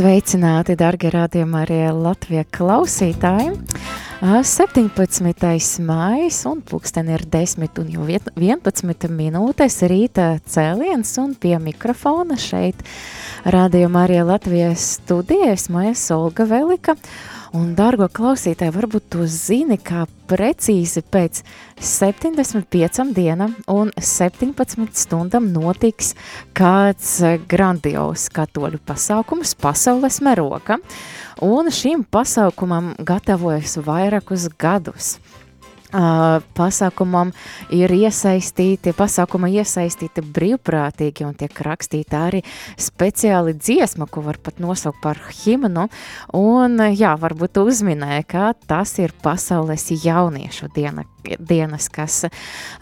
[0.00, 3.50] Sveicināti, darbie radījumi, arī Latvijas klausītāji.
[4.48, 5.82] 17.
[5.84, 12.80] maija, un pulksteni ir 10 un jau 11 minūtes rīta cēliens, un pie mikrofona šeit
[13.44, 16.96] radījuma arī Latvijas studijas Maija Olga Velika.
[17.50, 21.40] Un, dārgo klausītāji, varbūt tu zini, kā precīzi pēc
[21.82, 26.12] 75 dienām un 17 stundām notiks
[26.54, 27.16] kāds
[27.50, 30.78] grandios katoļu pasākums pasaules meroga.
[31.42, 35.16] Un šim pasākumam gatavojas vairākus gadus.
[35.90, 37.32] Uh, pasākumam
[37.74, 42.46] ir iesaistīti, pasākuma iesaistīti brīvprātīgi un tiek rakstīta arī
[42.78, 45.88] speciāli dziesma, ko var pat nosaukt par himnu,
[46.38, 51.02] un jā, varbūt uzminēja, ka tas ir pasaules jauniešu diena,
[51.38, 52.24] dienas, kas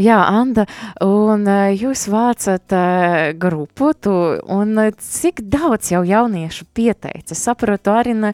[0.00, 0.66] Jā, Anda,
[1.04, 4.14] un eh, jūs vācat uh, grupu, tu,
[4.50, 7.36] un eh, cik daudz jau jauniešu pieteica?
[7.38, 8.32] Saprotu, arī ne,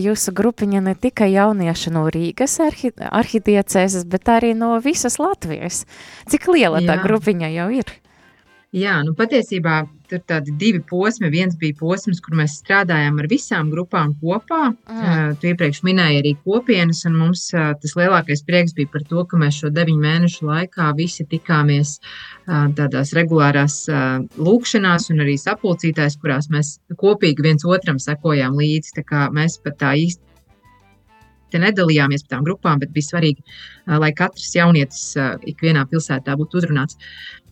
[0.00, 5.84] jūsu grupiņa ne tikai jaunieši no Rīgas arhi arhidiecēzes, bet arī no visas Latvijas.
[6.30, 7.02] Cik liela tā Jā.
[7.04, 7.94] grupiņa jau ir?
[8.76, 11.30] Jā, nu patiesībā tur tādi divi posmi.
[11.32, 14.60] Viens bija posms, kur mēs strādājām ar visām grupām kopā.
[14.72, 15.00] Mm.
[15.00, 15.36] Mm.
[15.40, 19.40] Tu iepriekš minēji arī kopienas, un mums ā, tas lielākais prieks bija par to, ka
[19.40, 23.82] mēs šo deviņu mēnešu laikā visi tikāmies ā, tādās regulārās
[24.40, 28.96] lūkšanās un arī sapulcītājs, kurās mēs kopīgi viens otram sekojām līdzi.
[28.98, 30.30] Tā kā mēs pat tā īsti
[31.50, 33.44] te nedalījāmies par tām grupām, bet bija svarīgi,
[34.02, 35.02] lai katrs jaunietis
[35.50, 36.98] ikvienā pilsētā būtu uzrunāts.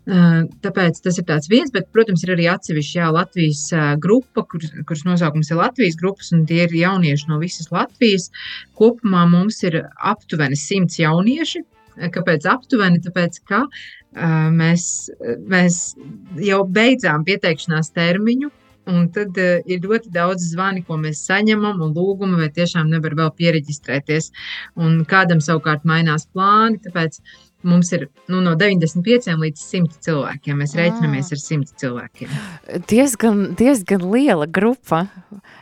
[0.09, 3.65] Tāpēc tas ir viens, bet, protams, ir arī atsevišķa Latvijas
[4.01, 8.31] grupa, kur, kuras nosaukums ir Latvijas grupas, un tie ir jaunieši no visas Latvijas.
[8.79, 11.61] Kopumā mums ir aptuveni simts jaunieši.
[12.15, 13.03] Kāpēc aptuveni?
[13.05, 15.11] Tāpēc, ka uh, mēs,
[15.51, 15.83] mēs
[16.41, 18.53] jau beidzām pieteikšanās termiņu
[18.89, 23.17] Un tad uh, ir ļoti daudz zvani, ko mēs saņemam, un lūgumi, vai tiešām nevar
[23.19, 24.31] vēl pieregistrēties.
[24.81, 26.81] Un kādam savukārt mainās plāni.
[26.87, 27.21] Tāpēc
[27.67, 30.61] Mums ir nu, no 95 līdz 100 cilvēkiem.
[30.63, 32.37] Mēs rēķinamies ar 100 cilvēkiem.
[32.87, 35.09] Diezgan, diezgan liela grupa.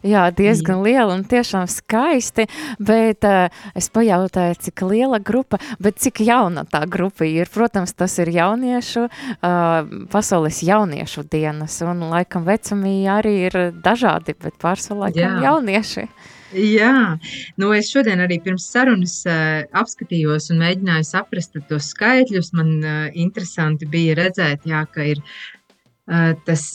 [0.05, 0.85] Jā, diezgan Jā.
[0.85, 2.45] liela un tiešām skaisti.
[2.77, 7.49] Bet uh, es pajautāju, cik liela grupa, bet cik jauna tā grupa ir.
[7.49, 11.81] Protams, tas ir jauniešu, uh, pasaules jauniešu dienas.
[11.81, 15.45] Un laikam vecumī arī ir dažādi, bet pārsvarā laikam Jā.
[15.49, 16.11] jaunieši.
[16.11, 16.36] Jā,
[17.61, 22.53] nu es šodien arī pirms sarunas uh, apskatījos un mēģināju saprast tos skaitļus.
[22.57, 26.69] Man uh, interesanti bija redzēt, jā, ka ir uh, tas,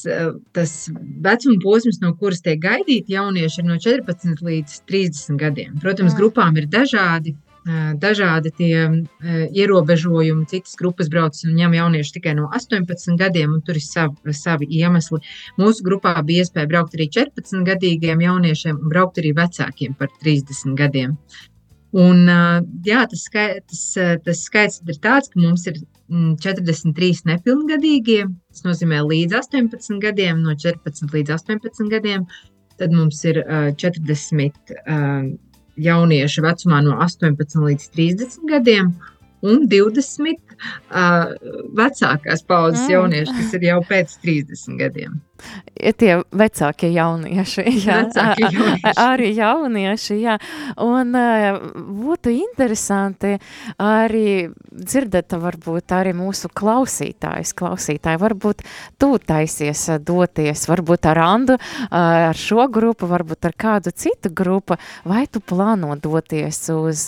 [0.52, 0.76] tas
[1.24, 5.80] vecuma posms, no kuras tiek gaidīti jaunieši, ir no 14 līdz 30 gadiem.
[5.84, 6.20] Protams, jā.
[6.20, 7.38] grupām ir dažādi
[8.02, 8.86] dažādi tie
[9.54, 10.48] ierobežojumi.
[10.50, 14.68] Citas grupas brauc un ņem jaunieši tikai no 18 gadiem, un tur ir savi, savi
[14.80, 15.22] iemesli.
[15.62, 20.76] Mūsu grupā bija iespēja braukt arī 14 gadīgiem jauniešiem un braukt arī vecākiem par 30
[20.80, 21.18] gadiem.
[21.92, 22.24] Un,
[22.88, 23.82] jā, tas, skai, tas,
[24.24, 28.24] tas skaits ir tāds, ka mums ir 43 nepilngadīgie.
[28.52, 32.26] Tas nozīmē līdz 18 gadiem, no 14 līdz 18 gadiem.
[32.80, 33.44] Tad mums ir
[33.78, 38.94] 40 jaunieši vecumā no 18 līdz 30 gadiem
[39.42, 41.32] un 20 uh,
[41.78, 42.94] vecākās paudzes mm.
[42.94, 45.20] jaunieši, kas ir jau pēc 30 gadiem
[45.98, 48.96] tie vecākie jaunieši, jā, vecākie jaunieši.
[49.02, 50.38] arī jaunieši, jā,
[50.84, 51.16] un
[52.02, 53.38] būtu interesanti
[53.82, 58.64] arī dzirdēt varbūt arī mūsu klausītājs, klausītāji, varbūt
[59.02, 61.58] tu taisies doties, varbūt ar Andu,
[61.92, 64.78] ar šo grupu, varbūt ar kādu citu grupu,
[65.08, 67.08] vai tu plāno doties uz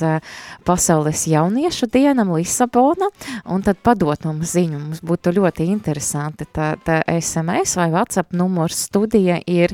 [0.66, 3.10] pasaules jauniešu dienam Lisabona,
[3.46, 6.48] un tad padot mums ziņu, mums būtu ļoti interesanti.
[6.54, 9.74] Tā, tā SMS vai WhatsApp WhatsApp numurs studija ir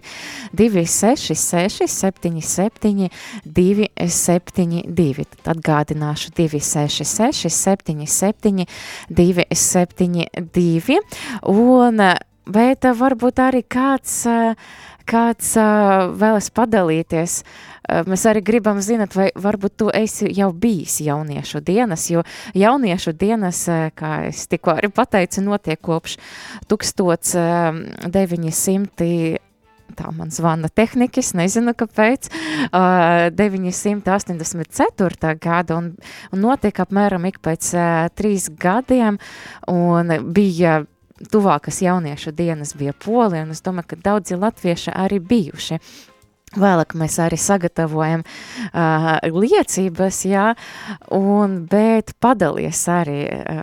[0.54, 3.10] 266 77
[3.46, 5.26] 272.
[5.44, 8.66] Tad atgādināšu 266 77
[9.10, 11.00] 272.
[11.48, 12.02] Un,
[12.50, 14.26] bet varbūt arī kāds,
[15.10, 15.56] kāds
[16.20, 17.44] vēlas padalīties
[18.06, 22.22] mēs arī gribam zināt, vai varbūt tu esi jau bijis jauniešu dienas, jo
[22.54, 23.66] jauniešu dienas,
[23.98, 26.18] kā es tikko arī pateicu, notiek kopš
[26.70, 29.40] 1900
[29.98, 32.30] tā man zvana tehnikas, nezinu kāpēc,
[32.70, 35.34] uh, 984.
[35.42, 35.92] gada un,
[36.34, 37.82] un notiek apmēram ik pēc uh,
[38.16, 39.20] trīs gadiem
[39.72, 40.84] un bija
[41.32, 45.80] tuvākas jauniešu dienas bija Polija, un es domāju, ka daudzi latvieši arī bijuši.
[46.58, 50.46] Vēlāk mēs arī sagatavojam uh, liecības, jā,
[51.14, 53.20] un, bet padalies arī,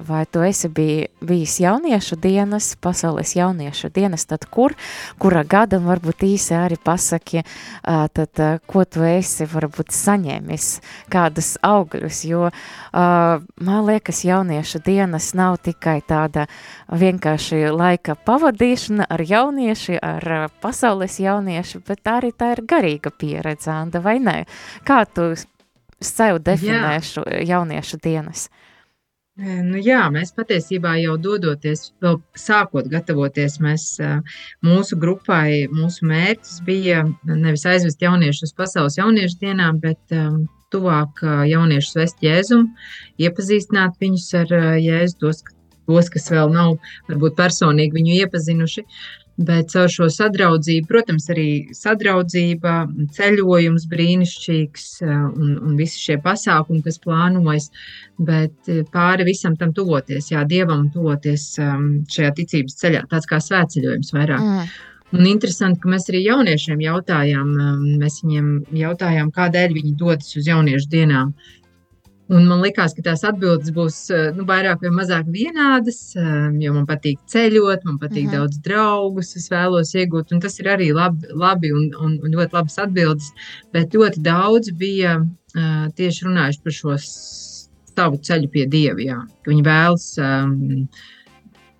[0.06, 4.76] vai tu esi bij, bijis jauniešu dienas, pasaules jauniešu dienas, tad kur,
[5.18, 10.68] kura gada, un varbūt īsi arī pasaki, uh, tad, uh, ko tu esi varbūt saņēmis,
[11.10, 12.54] kādas augļus, jo uh,
[13.66, 16.46] man liekas, jauniešu dienas nav tikai tāda
[16.86, 23.72] vienkārši laika pavadīšana ar jaunieši, ar uh, pasaules jaunieši, bet arī tā ir garīga pieredze,
[23.72, 24.42] Anda, vai ne?
[24.86, 25.32] Kā tu
[26.00, 28.48] sev definē šo jauniešu dienas?
[29.36, 33.84] Nu jā, mēs patiesībā jau dodoties, vēl sākot gatavoties, mēs,
[34.64, 41.20] mūsu grupai, mūsu mērķis bija nevis aizvest jauniešus uz pasaules jauniešu dienām, bet um, tuvāk
[41.50, 42.72] jauniešus vest jēzumu,
[43.20, 45.44] iepazīstināt viņus ar jēzu, tos,
[45.84, 46.78] tos, kas vēl nav
[47.10, 48.86] varbūt personīgi viņu iepazinuši.
[48.86, 52.76] Uh, Bet caur šo sadraudzību, protams, arī sadraudzība,
[53.12, 57.68] ceļojums brīnišķīgs eh, un, un visi šie pasākumi, kas plānojas,
[58.16, 63.42] bet eh, pāri visam tam tuvoties, jā, Dievam tuvoties ehm, šajā ticības ceļā, tāds kā
[63.44, 64.46] svētceļojums vairāk.
[64.46, 64.72] Mm.
[65.16, 68.50] Un interesanti, ka mēs arī jauniešiem jautājām, ehm, mēs viņiem
[68.86, 71.36] jautājām, kādēļ viņi dodas uz jauniešu dienām.
[72.26, 76.72] Un man liekas, ka tās atbildes būs eh, nu, vairāk vai mazāk vienādas, eh, jo
[76.74, 78.32] man patīk ceļot, man patīk uh mhm.
[78.32, 78.38] -huh.
[78.40, 82.58] daudz draugus, es vēlos iegūt, un tas ir arī labi, labi un, un, un ļoti
[82.58, 83.30] labas atbildes.
[83.72, 89.00] Bet ļoti daudz bija uh, tieši runājuši par šo savu ceļu pie Dieva.
[89.00, 89.20] Jā.
[89.46, 90.88] Viņi vēlas um,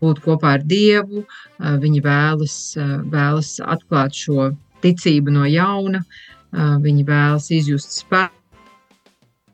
[0.01, 6.79] būt kopā ar Dievu, uh, viņi vēlas, uh, vēlas atklāt šo ticību no jauna, uh,
[6.87, 8.46] viņi vēlas izjust spēku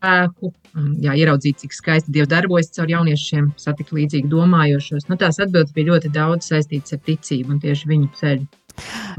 [0.02, 0.50] spēku,
[1.02, 5.06] jā, ieraudzīt, cik skaisti Dievs darbojas caur jauniešiem, satikt līdzīgi domājošos.
[5.08, 8.48] Nu, tās atbildes bija ļoti daudz saistītas ar ticību un tieši viņu ceļu.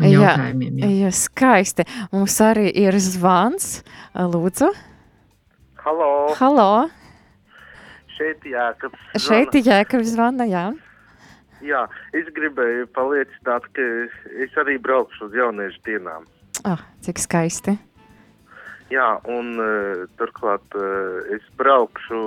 [0.01, 0.89] Jā, jā.
[0.89, 1.85] jā, skaisti.
[2.11, 3.83] Mums arī ir zvans.
[4.17, 4.71] Lūdzu.
[5.83, 6.09] Halo.
[6.39, 6.71] Halo.
[8.17, 9.07] Šeit Jākabs.
[9.21, 10.65] Šeit Jākabs zvana, jā.
[11.63, 11.85] Jā,
[12.17, 13.87] es gribēju paliecināt, ka
[14.43, 16.27] es arī braukšu uz jauniešu dienām.
[16.67, 17.77] Ah, cik skaisti.
[18.91, 22.21] Jā, un uh, turklāt uh, es braukšu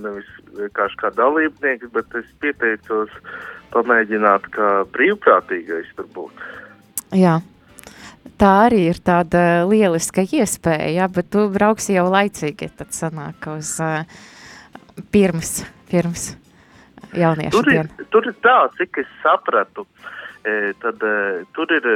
[0.00, 3.14] nevis vienkārši kā dalībnieks, bet es pieteicos
[3.74, 6.44] pamēģināt kā brīvprātīgais tur būt.
[7.18, 7.40] Jā.
[8.40, 13.74] Tā arī ir tāda lieliska iespēja, jā, bet tu brauksi jau laicīgi, tad sanāk uz
[13.84, 14.06] uh,
[15.12, 16.30] pirms, pirms
[17.16, 18.08] jauniešu Tur ir, dienu.
[18.10, 19.86] tur ir tā, cik es sapratu,
[20.44, 21.86] e, tad e, tur ir,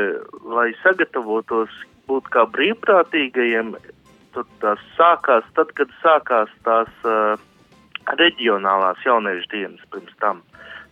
[0.50, 1.72] lai sagatavotos
[2.08, 3.74] būt kā brīvprātīgajiem,
[4.34, 7.36] tad tās sākās, tad, kad sākās tās uh,
[8.20, 10.42] reģionālās jauniešu dienas pirms tam.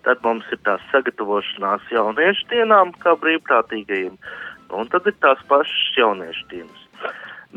[0.06, 4.16] Tad mums ir tās sagatavošanās jauniešu dienām kā brīvprātīgajiem,
[4.74, 6.86] un tad ir tās pašas jauniešu dienas.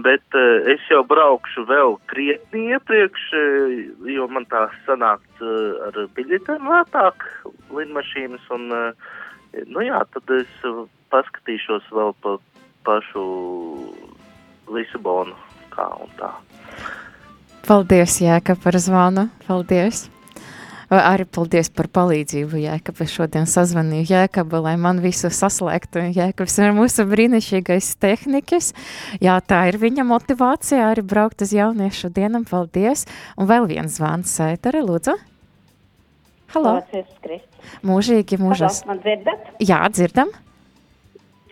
[0.06, 3.78] Bet uh, es jau braukšu vēl krietni iepriekš, uh,
[4.12, 7.24] jo man tā sanākt uh, ar biļetēm lētāk
[7.72, 9.16] lidmašīnas, un, uh,
[9.72, 10.84] nu jā, tad es uh,
[11.14, 12.36] paskatīšos vēl pa
[12.86, 13.26] pašu
[14.72, 15.36] Lisabonu
[15.74, 16.32] kā un tā.
[17.66, 19.30] Paldies, Jēka, par zvanu.
[19.48, 20.06] Paldies.
[20.94, 23.00] Arī paldies par palīdzību, Jēkab.
[23.02, 26.04] Es šodien sazvanīju Jēkabu, lai man visu saslēgtu.
[26.14, 28.70] Jēkabs ir mūsu brīnišķīgais tehnikas.
[29.24, 32.46] Jā, tā ir viņa motivācija arī braukt uz jauniešu dienam.
[32.46, 33.08] Paldies.
[33.34, 35.18] Un vēl viens zvans sētare, lūdzu.
[36.54, 36.78] Halo.
[37.82, 38.84] Mūžīgi, mūžas.
[38.86, 39.56] Halo, Man dzirdat?
[39.66, 40.30] Jā, dzirdam.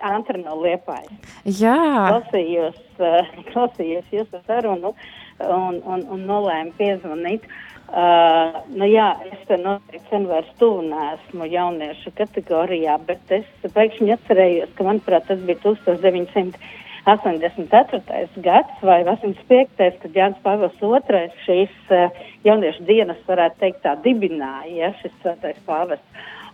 [0.03, 1.12] Antra no Liepājas.
[1.48, 1.79] Jā.
[2.12, 4.91] Klausījos, uh, klausījos jūsu sarunu
[5.39, 7.48] un, un, un nolēmu piezvanīt.
[7.93, 13.45] Uh, nu jā, es te noteikti sen vairs tuvu neesmu jauniešu kategorijā, bet es
[13.75, 18.29] pēkšņi atcerējos, ka, manuprāt, tas bija 1984.
[18.48, 19.77] gads vai 85.
[19.77, 22.10] kad Jānis Pāvils II šīs uh,
[22.48, 26.10] jauniešu dienas, varētu teikt, tā dibināja, ja, šis svētais pāvests.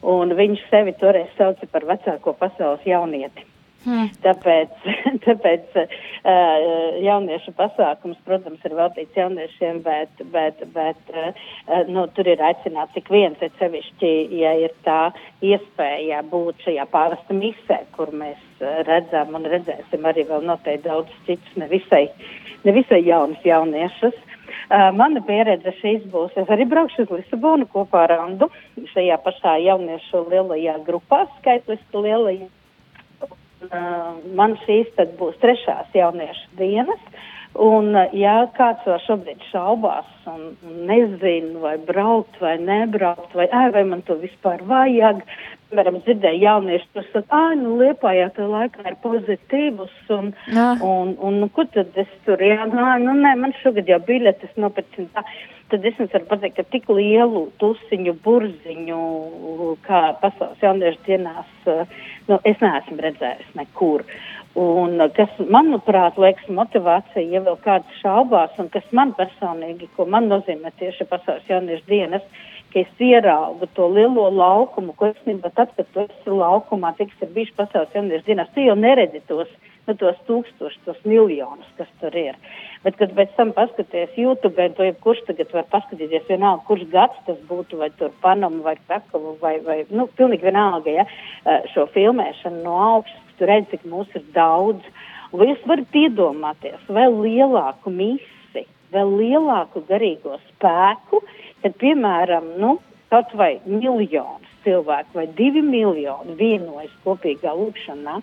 [0.08, 3.46] Un viņš sevi toreiz sauca par vecāko pasaules jaunieti.
[3.80, 4.10] Hmm.
[4.20, 4.74] Tāpēc,
[5.26, 5.92] tāpēc uh,
[7.00, 11.30] jauniešu pasākums, protams, ir veltīts jauniešiem, bet, bet, bet uh,
[11.88, 17.38] nu, tur ir aicināts ik viens, et sevišķi, ja ir tā iespēja būt šajā pāvesta
[17.38, 22.10] misē, kur mēs uh, redzam un redzēsim arī vēl noteikti daudz citus nevisai,
[22.68, 24.26] nevisai jaunus jauniešus.
[24.70, 26.36] Uh, mana pieredze šīs būs.
[26.38, 28.52] Es arī braukšu uz Lisabonu kopā ar Andu
[28.92, 32.46] šajā pašā jauniešu lielajā grupā, skaitliski lielajā.
[33.66, 37.02] Uh, man šīs tad būs trešās jauniešu dienas.
[37.58, 40.52] Un, uh, ja kāds vēl šobrīd šaubās un,
[40.86, 45.26] nezina, vai braukt vai nebraukt, vai, ai, vai man to vispār vajag,
[45.70, 50.72] piemēram, dzirdēju jaunieši, kas saka, ah, nu, liepājā tā laikā ir pozitīvs, un, Jā.
[50.86, 54.58] un, un, nu, kur tad es tur, jā, nu, nu, nē, man šogad jau biļetes
[54.58, 55.26] nopirksim tā.
[55.70, 59.02] Tad es jums varu pateikt, ka tik lielu tusiņu, burziņu,
[59.86, 61.52] kā pasaules jauniešu dienās,
[62.26, 64.06] nu, es neesmu redzējis nekur.
[64.58, 70.26] Un kas, manuprāt, liekas motivācija, ja vēl kāds šaubās, un kas man personīgi, ko man
[70.32, 72.26] nozīmē tieši pasaules jauniešu dienas,
[72.74, 77.18] ka es ieraugu to lielo laukumu, ko es nezinu, tad, kad tu esi laukumā, tiks
[77.24, 79.50] ir bijuši pasaules jauniešu dienas, tu jau neredzi tos,
[79.88, 82.38] nu, tos tūkstošus, tos miljonus, kas tur ir.
[82.86, 87.40] Bet, kad pēc tam paskaties YouTube, to jebkurš tagad var paskatīties vienalga, kurš gads tas
[87.50, 91.08] būtu, vai tur Panamu, vai Krakavu, vai, vai, nu, pilnīgi vienalga, ja,
[91.74, 94.86] šo filmēšanu no augšas, tu redzi, cik mūs ir daudz.
[95.34, 98.39] Vai jūs varat iedomāties vēl lielāku misi,
[98.94, 101.24] vēl lielāku garīgo spēku,
[101.64, 102.78] kad, piemēram, nu,
[103.14, 108.20] kaut vai miljons cilvēku vai divi miljoni vienojas kopīgā lūkšanā,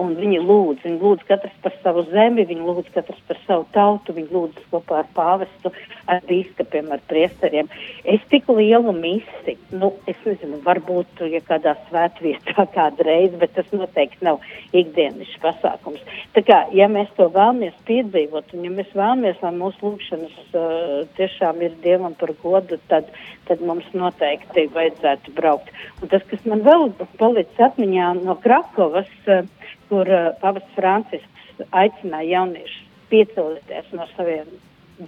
[0.00, 4.14] un viņi lūdz, viņi lūdz katrs par savu zemi, viņi lūdz katrs par savu tautu,
[4.16, 5.72] viņi lūdz kopā ar pāvestu,
[6.10, 7.70] ar bīskapiem, ar priesteriem.
[8.04, 14.26] Es tik lielu misi, nu, es nezinu, varbūt, ja kādā svētvietā kādreiz, bet tas noteikti
[14.26, 14.42] nav
[14.76, 16.02] ikdienišs pasākums.
[16.36, 20.96] Tā kā, ja mēs to vēlamies piedzīvot, un ja mēs vēlamies, lai mūsu lūkšanas uh,
[21.18, 23.10] tiešām ir Dievam par godu, tad,
[23.48, 25.70] tad mums noteikti vajadzētu braukt.
[26.02, 29.44] Un tas, kas man vēl palicis atmiņā no Krakovas, uh,
[29.88, 34.48] kur uh, Pāvests Francisks aicināja jauniešus piecelties no saviem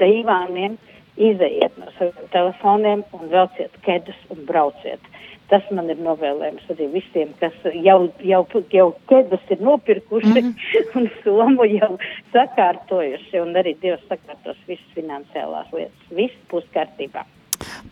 [0.01, 0.77] divāniem,
[1.17, 5.13] izejiet no saviem telefoniem un velciet kedus un brauciet.
[5.47, 7.55] Tas man ir novēlējums arī visiem, kas
[7.85, 8.41] jau, jau,
[8.75, 10.89] jau kedus ir nopirkuši mm -hmm.
[10.99, 11.93] un somu jau
[12.35, 16.11] sakārtojuši, un arī Dievs sakārtos visas finansiālās lietas.
[16.11, 17.25] Viss būs kārtībā.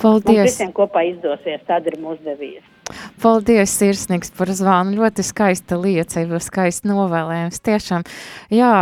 [0.02, 0.26] Paldies!
[0.26, 2.73] Mums visiem kopā izdosies, tāda ir mūsu devīze.
[3.22, 4.98] Paldies, sirsnīgs par zvanu.
[4.98, 7.62] Ļoti skaista liecība, skaisti novēlējums.
[7.64, 8.04] Tiešām,
[8.54, 8.72] jā,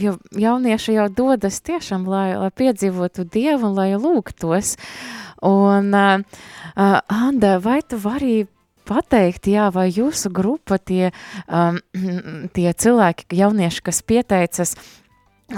[0.00, 4.76] jo jaunieši jau dodas tiešām, lai, lai piedzīvotu Dievu un lai lūgtos.
[5.46, 6.40] Un, uh,
[6.76, 8.44] uh, Anda, vai tu vari
[8.90, 11.10] pateikt, jā, vai jūsu grupa, tie,
[11.46, 11.78] um,
[12.56, 14.74] tie cilvēki, jaunieši, kas pieteicas,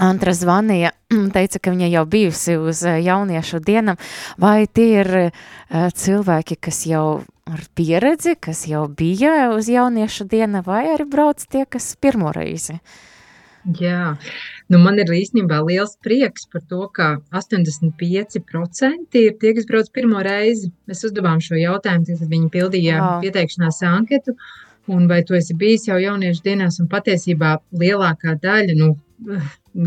[0.01, 0.93] Antra zvanīja,
[1.35, 3.99] teica, ka viņa jau bijusi uz eh, jauniešu dienam,
[4.41, 5.31] vai tie ir uh,
[5.93, 11.65] cilvēki, kas jau ar pieredzi, kas jau bija uz jauniešu dienu, vai arī brauc tie,
[11.69, 12.79] kas pirmo reizi?
[13.79, 14.17] Jā,
[14.71, 20.19] nu man ir īstenībā liels prieks par to, ka 85% ir tie, kas brauc pirmo
[20.25, 20.73] reizi.
[20.89, 23.21] Mēs uzdevām šo jautājumu, tad viņi pildīja wow.
[23.23, 24.35] pieteikšanās anketu,
[24.91, 28.97] un vai tu esi bijis jau jauniešu dienās, un patiesībā lielākā daļa, nu,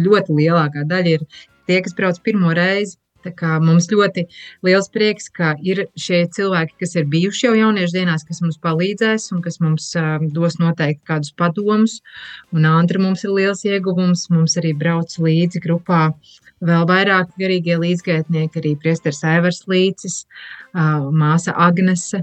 [0.07, 1.27] ļoti lielākā daļa ir
[1.67, 2.99] tie, kas brauc pirmo reizi.
[3.27, 4.23] Mums ļoti
[4.63, 9.33] liels prieks, ka ir šie cilvēki, kas ir bijuši jau jauniešu dienās, kas mums palīdzēs
[9.35, 11.97] un kas mums uh, dos noteikti kādus padomus.
[12.55, 14.29] Un Andra mums ir liels ieguvums.
[14.31, 16.13] Mums arī brauc līdzi grupā
[16.65, 20.23] vēl vairāk garīgie līdzgaitnieki, arī priesteris Aivars Līcis,
[20.73, 22.23] māsa Agnese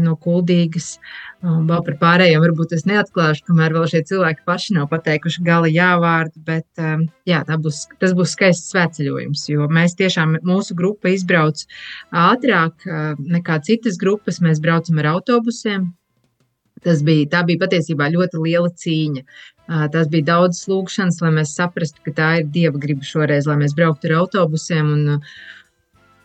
[0.00, 0.98] no Kuldīgas.
[1.44, 6.40] Vēl par pārējiem varbūt es neatklāšu, kamēr vēl šie cilvēki paši nav pateikuši gala jāvārdu,
[6.46, 6.84] bet
[7.28, 11.66] jā, būs, tas būs skaists svētceļojums, jo mēs tiešām, mūsu grupa izbrauc
[12.12, 12.88] ātrāk
[13.18, 15.92] nekā citas grupas, mēs braucam ar autobusiem,
[16.84, 19.24] Tas bija, tā bija patiesībā ļoti liela cīņa.
[19.94, 23.76] Tas bija daudz lūgšanas, lai mēs saprastu, ka tā ir dieva griba šoreiz, lai mēs
[23.78, 24.90] brauktu ar autobusiem.
[24.92, 25.22] Un,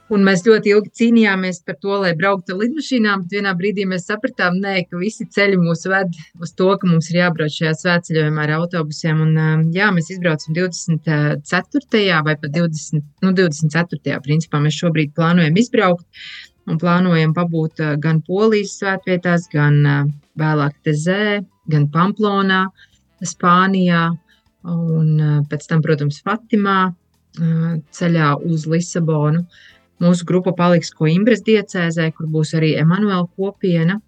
[0.10, 4.08] Un mēs ļoti ilgi cīnījāmies par to, lai brauktu ar lidmašīnām, bet vienā brīdī mēs
[4.10, 8.48] sapratām, nē, ka visi ceļi mūs ved uz to, ka mums ir jābrauc šajā svētceļojumā
[8.48, 9.22] ar autobusiem.
[9.27, 12.08] Un, jā, mēs izbraucam 24.
[12.25, 14.18] vai pat 20, nu, 24.
[14.25, 16.25] principā mēs šobrīd plānojam izbraukt
[16.70, 19.77] un plānojam pabūt gan Polijas svētvietās, gan
[20.39, 22.65] vēlāk Tezē, gan Pamplonā,
[23.25, 24.10] Spānijā
[24.69, 26.79] un pēc tam, protams, Fatimā
[27.96, 29.46] ceļā uz Lisabonu.
[30.00, 34.00] Mūsu grupa paliks Coimbras diecēzē, kur būs arī Emanuela kopiena.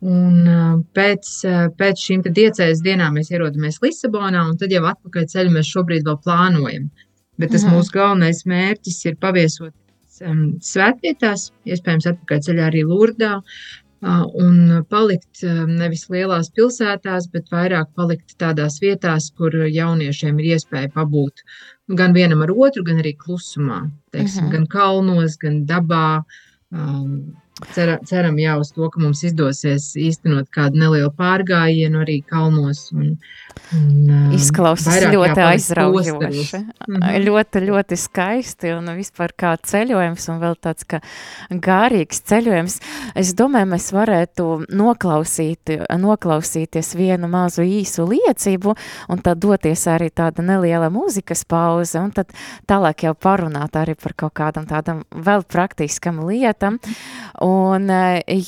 [0.00, 0.48] Un
[0.96, 1.28] pēc,
[1.76, 6.16] pēc šīm diecēzes dienām mēs ierodamies Lisabonā, un tad jau atpakaļ ceļu mēs šobrīd vēl
[6.24, 6.88] plānojam.
[7.40, 7.76] Bet tas mhm.
[7.76, 9.74] mūsu galvenais mērķis ir paviesot
[10.24, 13.38] um, svētvietās, iespējams, atpakaļ ceļā arī Lurdā,
[14.00, 21.44] un palikt nevis lielās pilsētās, bet vairāk palikt tādās vietās, kur jauniešiem ir iespēja pabūt
[21.98, 24.52] gan vienam ar otru, gan arī klusumā, teiksim, uh -huh.
[24.52, 26.22] gan kalnos, gan dabā.
[26.70, 27.36] Um,
[27.74, 32.86] cer, ceram jau uz to, ka mums izdosies īstenot kādu nelielu pārgājienu arī kalnos.
[32.94, 33.16] Un,
[33.76, 36.60] un, Izklausās ļoti aizraujoši.
[36.88, 37.24] Mm -hmm.
[37.26, 41.00] Ļoti, ļoti skaisti un vispār kā ceļojums un vēl tāds kā
[41.50, 42.78] gārīgs ceļojums.
[43.14, 48.74] Es domāju, mēs varētu noklausīt, noklausīties vienu mazu īsu liecību
[49.08, 52.32] un tad doties arī tāda neliela mūzikas pauze un tad
[52.66, 56.78] tālāk jau parunāt arī par kaut kādam tādam vēl praktiskam lietam.
[57.40, 57.49] Un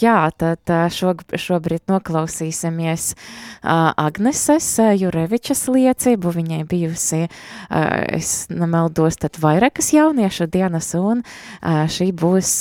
[0.03, 3.13] jā, tad šo, šobrīd noklausīsimies
[3.63, 4.69] Agneses
[5.01, 6.35] Jurevičas liecību.
[6.39, 7.23] Viņai bijusi,
[7.71, 11.25] es nemeldos, tad vairākas jauniešu dienas, un
[11.63, 12.59] šī būs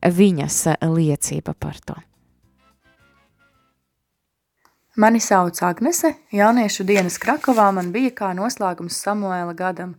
[0.00, 1.98] viņas liecība par to.
[5.00, 9.94] Mani sauc Agnese, jauniešu dienas Krakovā man bija kā noslēgums Samuēla gadam,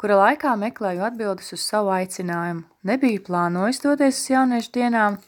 [0.00, 2.64] kura laikā meklēju atbildes uz savu aicinājumu.
[2.88, 5.20] Nebiju plānojis doties uz jauniešu dienām,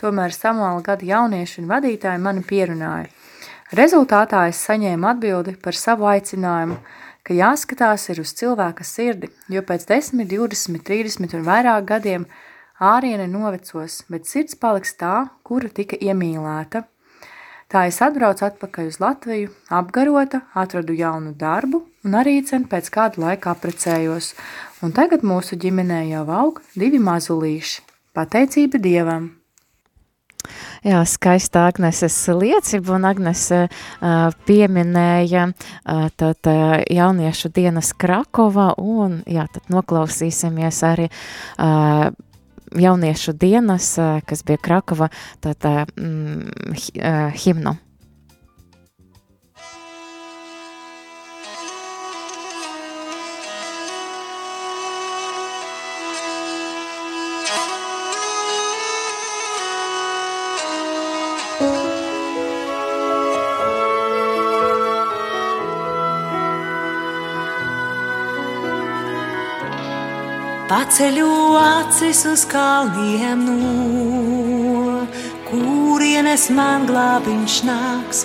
[0.00, 3.12] tomēr Samuēla gada jaunieši un vadītāji mani pierunāja–
[3.74, 6.76] Rezultātā es saņēmu atbildi par savu aicinājumu,
[7.26, 12.26] ka jāskatās ir uz cilvēka sirdi, jo pēc 10, 20, 30 un vairāk gadiem
[12.78, 16.84] āriene novecos, bet sirds paliks tā, kura tika iemīlēta.
[17.72, 23.24] Tā es atbraucu atpakaļ uz Latviju, apgarota, atradu jaunu darbu un arī cen pēc kādu
[23.24, 24.34] laiku aprecējos,
[24.84, 27.80] un tagad mūsu ģimenē jau aug divi mazulīši.
[28.14, 29.32] Pateicība Dievam!
[30.84, 39.22] Jā, skaista Agneses liecība, un Agnese uh, pieminēja uh, tad, uh, jauniešu dienas Krakova, un
[39.24, 42.12] jā, tad noklausīsimies arī uh,
[42.74, 45.08] jauniešu dienas, uh, kas bija Krakova,
[45.40, 46.50] tad uh, mm,
[46.98, 47.76] uh, himnu.
[70.84, 75.06] Paceļu acis uz kalniem, no
[75.48, 78.18] kurienes man glābiņš nāks.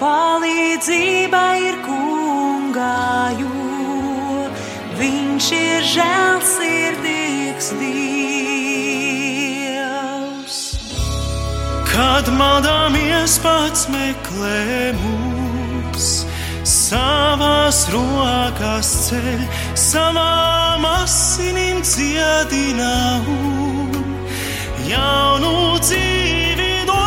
[0.00, 4.48] Palīdzība ir kungā, jo
[4.96, 8.16] viņš ir žēlsirdīgs Dievs.
[11.92, 16.24] kad maldāmies pats meklē mūs.
[16.86, 19.40] Savās rokās ceļ,
[19.74, 22.92] savām asinīm dziedina
[23.32, 23.90] un
[24.86, 27.02] jaunu dzīvi dod.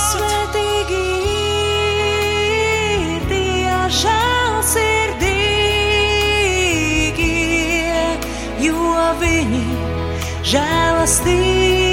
[0.00, 1.06] Svētīgi
[3.04, 5.14] ir tie žēlsirdīgie,
[8.66, 8.90] jo
[9.22, 9.64] viņi
[10.56, 11.83] žēlastību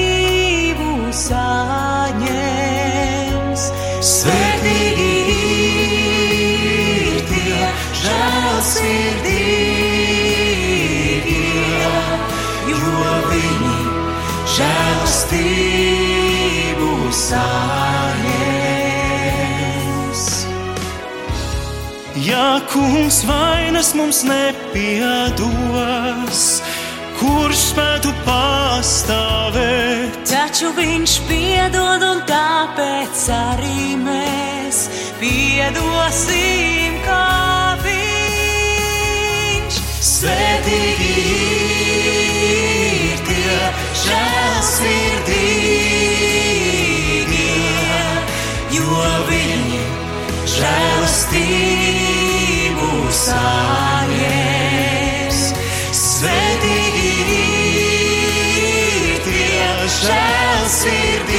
[14.56, 18.62] žēlastību saņems.
[22.26, 26.42] Ja kungs vainas mums nepiedos,
[27.20, 30.12] kurš spētu pastāvēt?
[30.30, 34.78] Taču viņš piedod, un tāpēc arī mēs
[35.22, 37.28] piedosim, kā
[37.86, 39.74] viņš.
[40.12, 42.21] Svētīgi
[44.02, 45.12] žēlsirdīgie,
[48.78, 49.82] jo viņi
[50.56, 51.82] žēlastību
[53.22, 54.60] saņems.
[56.02, 57.12] Svētīgi
[57.82, 61.30] ir tie žēlsirdīgie,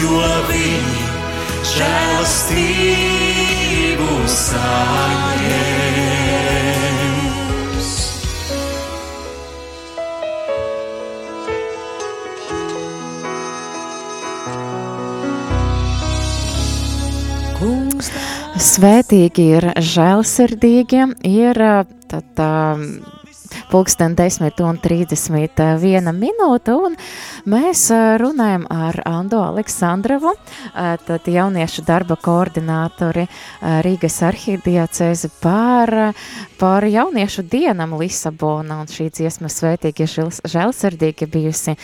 [0.00, 1.02] jo viņi
[1.76, 3.00] žēlastību
[4.40, 5.91] saņems.
[18.72, 22.86] Svētīgi ir žēlsirdīgie, ir ā, tad, um,
[23.72, 26.96] pulksten 10 un 31 minūte, un
[27.48, 30.34] mēs ā, runājam ar Ando Aleksandrovu,
[30.76, 33.24] ā, tad jauniešu darba koordinātori
[33.86, 35.92] Rīgas arhīdiacēzi par,
[36.60, 41.76] par jauniešu dienam Lisabona, un šī dziesma svētīgi ir žēls- žēlsirdīgi bijusi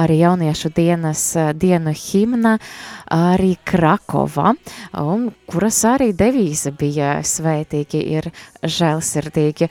[0.00, 1.26] arī jauniešu dienas
[1.60, 2.56] dienu himna
[3.12, 4.54] arī Krakova,
[5.04, 8.30] un kuras arī devīze bija svētīgi ir
[8.64, 9.68] žēlsirdīgi.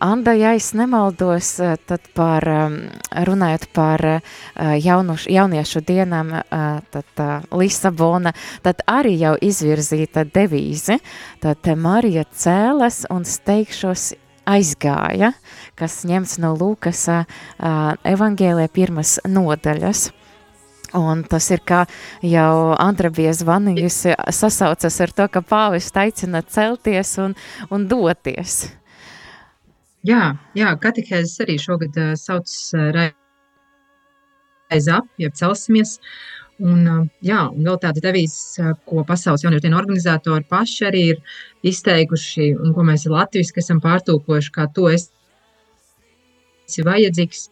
[0.00, 0.70] Anda, ja es
[1.10, 4.20] nemaldos, eh, tad par, um, runājot par eh,
[4.56, 10.98] jaunuš, jauniešu dienām, eh, tad Lisabona, tad arī jau izvirzīta devīze,
[11.40, 14.14] tad Marija cēlas un steigšos
[14.46, 15.34] aizgāja,
[15.76, 17.26] kas ņemts no Lūkas
[17.60, 20.10] evangēlē pirmas nodaļas.
[20.94, 21.86] Un tas ir kā
[22.22, 27.36] jau Andra bija zvanījusi, sasaucas ar to, ka pāvis aicina celties un,
[27.70, 28.79] un doties.
[30.08, 33.10] Jā, jā katehēzes arī šogad uh, sauc uh,
[34.72, 35.98] Rise Up, jeb celsimies.
[36.60, 41.20] Un, uh, jā, un vēl tāda devīze, ko pasaules jauniešu dienu organizatori paši arī ir
[41.68, 45.10] izteikuši, un ko mēs latviski esam pārtulkojuši, kā to esi
[46.86, 47.48] vajadzīgs.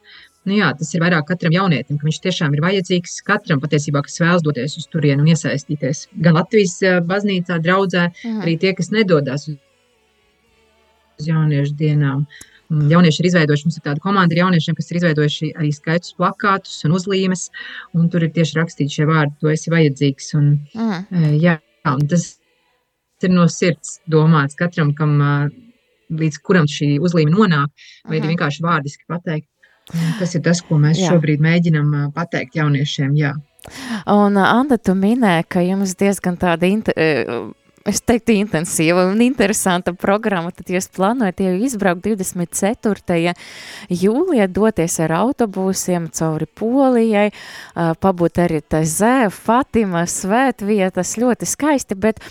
[0.48, 4.20] Nu, jā, tas ir vairāk katram jaunietim, ka viņš tiešām ir vajadzīgs katram patiesībā, kas
[4.22, 6.06] vēlas doties uz turieni un iesaistīties.
[6.24, 8.40] Gan Latvijas baznīcā, draudzē, Mhm.
[8.44, 9.56] arī tie, kas nedodas uz
[11.18, 12.24] uz jauniešu dienām.
[12.68, 16.12] Un Jaunieši ir izveidojuši, mums ir tāda komanda ar jauniešiem, kas ir izveidojuši arī skaistus
[16.18, 17.46] plakātus un uzlīmes,
[17.96, 20.34] un tur ir tieši rakstīti šie vārdi, tu esi vajadzīgs.
[20.36, 21.06] Un, Mm.
[21.10, 21.54] e, jā,
[21.86, 22.38] un tas
[23.22, 25.50] ir no sirds domāts katram, kam, ā,
[26.12, 27.68] līdz kuram šī uzlīme nonāk,
[28.04, 28.36] vai arī Mhm.
[28.36, 29.48] vienkārši vārdiski pateikt.
[30.18, 31.08] Tas ir tas, ko mēs Jā.
[31.12, 33.16] šobrīd mēģinām ā, pateikt jauniešiem.
[33.16, 33.32] Jā.
[34.06, 36.68] Un, ā, Anda, tu minēji, ka jums diezgan tāda,
[37.88, 43.34] es teiktu, intensīva un interesanta programma, tad jūs plānojat jau izbraukt 24.
[43.92, 47.30] jūlijā, doties ar autobūsiem cauri Polijai,
[47.74, 52.22] pabūt arī Tezē, Fatima, svētvietas, ļoti skaisti, bet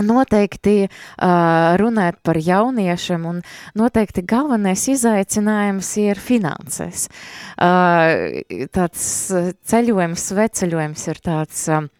[0.00, 3.42] Noteikti uh, runāt par jauniešiem, un
[3.76, 7.10] noteikti galvenais izaicinājums ir finanses.
[7.60, 8.40] Uh,
[8.72, 9.02] tāds
[9.68, 11.66] ceļojums, sveceļojums ir tāds.
[11.68, 11.90] Uh,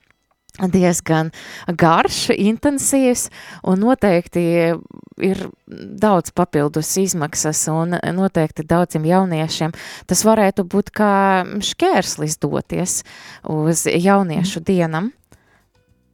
[0.61, 1.31] diezgan
[1.67, 3.29] garš, intensīvs,
[3.65, 4.43] un noteikti
[5.23, 5.41] ir
[6.03, 9.73] daudz papildus izmaksas, un noteikti daudziem jauniešiem
[10.07, 11.15] tas varētu būt kā
[11.65, 13.01] šķērslis doties
[13.49, 15.13] uz jauniešu dienam.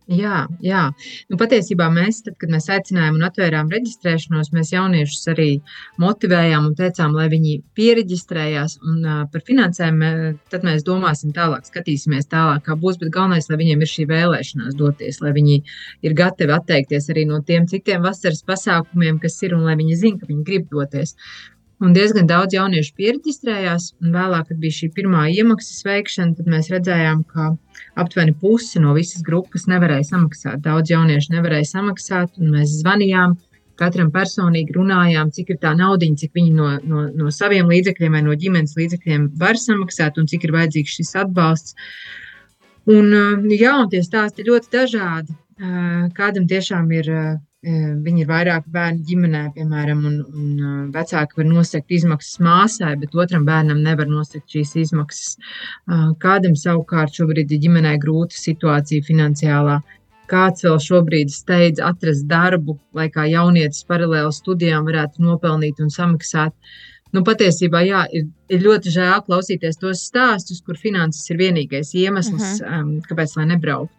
[0.08, 0.86] Jā, jā.
[1.28, 5.48] Nu, patiesībā mēs, tad, kad mēs aicinājām un atvērām reģistrēšanos, mēs jauniešus arī
[6.00, 8.78] motivējām un teicām, lai viņi pieregistrējās.
[8.88, 12.96] Un, uh, par finansēm uh, tad mēs domāsim tālāk, skatīsimies tālāk, kā būs.
[13.02, 15.60] Bet galvenais, lai viņiem ir šī vēlēšanās doties, lai viņi
[16.08, 20.24] ir gatavi atteikties arī no tiem citiem vasaras pasākumiem, kas ir, un lai viņi zinātu,
[20.24, 21.18] ka viņi grib doties.
[21.84, 23.92] Un diezgan daudz jauniešu pieregistrējās.
[24.02, 27.52] Vēlāk, kad bija šī pirmā iemaksas veikšana, tad mēs redzējām, ka
[27.98, 30.62] aptuveni pusi no visas grupas nevarēja samaksāt.
[30.64, 33.37] Daudz jauniešu nevarēja samaksāt, un mēs zvanījām.
[33.78, 38.22] Katram personīgi runājām, cik ir tā nauda, cik viņi no, no, no saviem līdzekļiem vai
[38.26, 41.76] no ģimenes līdzekļiem var samaksāt, un cik ir vajadzīgs šis atbalsts.
[42.90, 43.12] Un,
[43.52, 45.37] jā, un tie stāsti ļoti dažādi.
[46.18, 47.12] Kādam tiešām ir
[47.66, 53.42] Viņi ir vairāk bērnu ģimenē, piemēram, un, un vecāki var nosegt izmaksas māsai, bet otram
[53.48, 55.32] bērnam nevar nosegt šīs izmaksas.
[56.22, 59.80] Kādam savukārt šobrīd ir ģimenē grūta situācija finansiālā.
[60.30, 66.54] Kāds vēl šobrīd steidz atrast darbu, lai kā jaunietis paralēli studijām varētu nopelnīt un samaksāt.
[67.10, 72.60] Nu, patiesībā jā, ir, ir ļoti žēl klausīties tos stāstus, kur finanses ir vienīgais iemesls,
[72.60, 72.82] uh -huh.
[72.82, 73.97] um, kāpēc lai nebrauktu.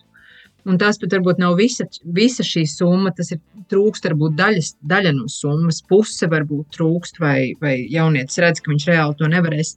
[0.68, 3.40] Un tas pat varbūt nav visa, visa šī summa, tas ir
[3.72, 8.90] trūkst varbūt daļas, daļa no summas, puse varbūt trūkst, vai, vai jaunietis redz, ka viņš
[8.92, 9.76] reāli to nevarēs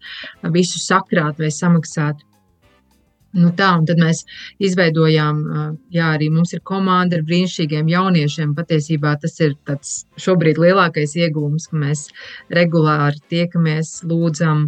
[0.57, 2.25] visu sakrāt vai samaksāt.
[3.33, 4.27] Nu tā, un tad mēs
[4.61, 5.39] izveidojām,
[5.95, 8.53] jā, arī mums ir komanda ar brīnišķīgiem jauniešiem.
[8.59, 12.05] Patiesībā tas ir tāds šobrīd lielākais iegūms, ka mēs
[12.53, 14.67] regulāri tiekamies, lūdzam,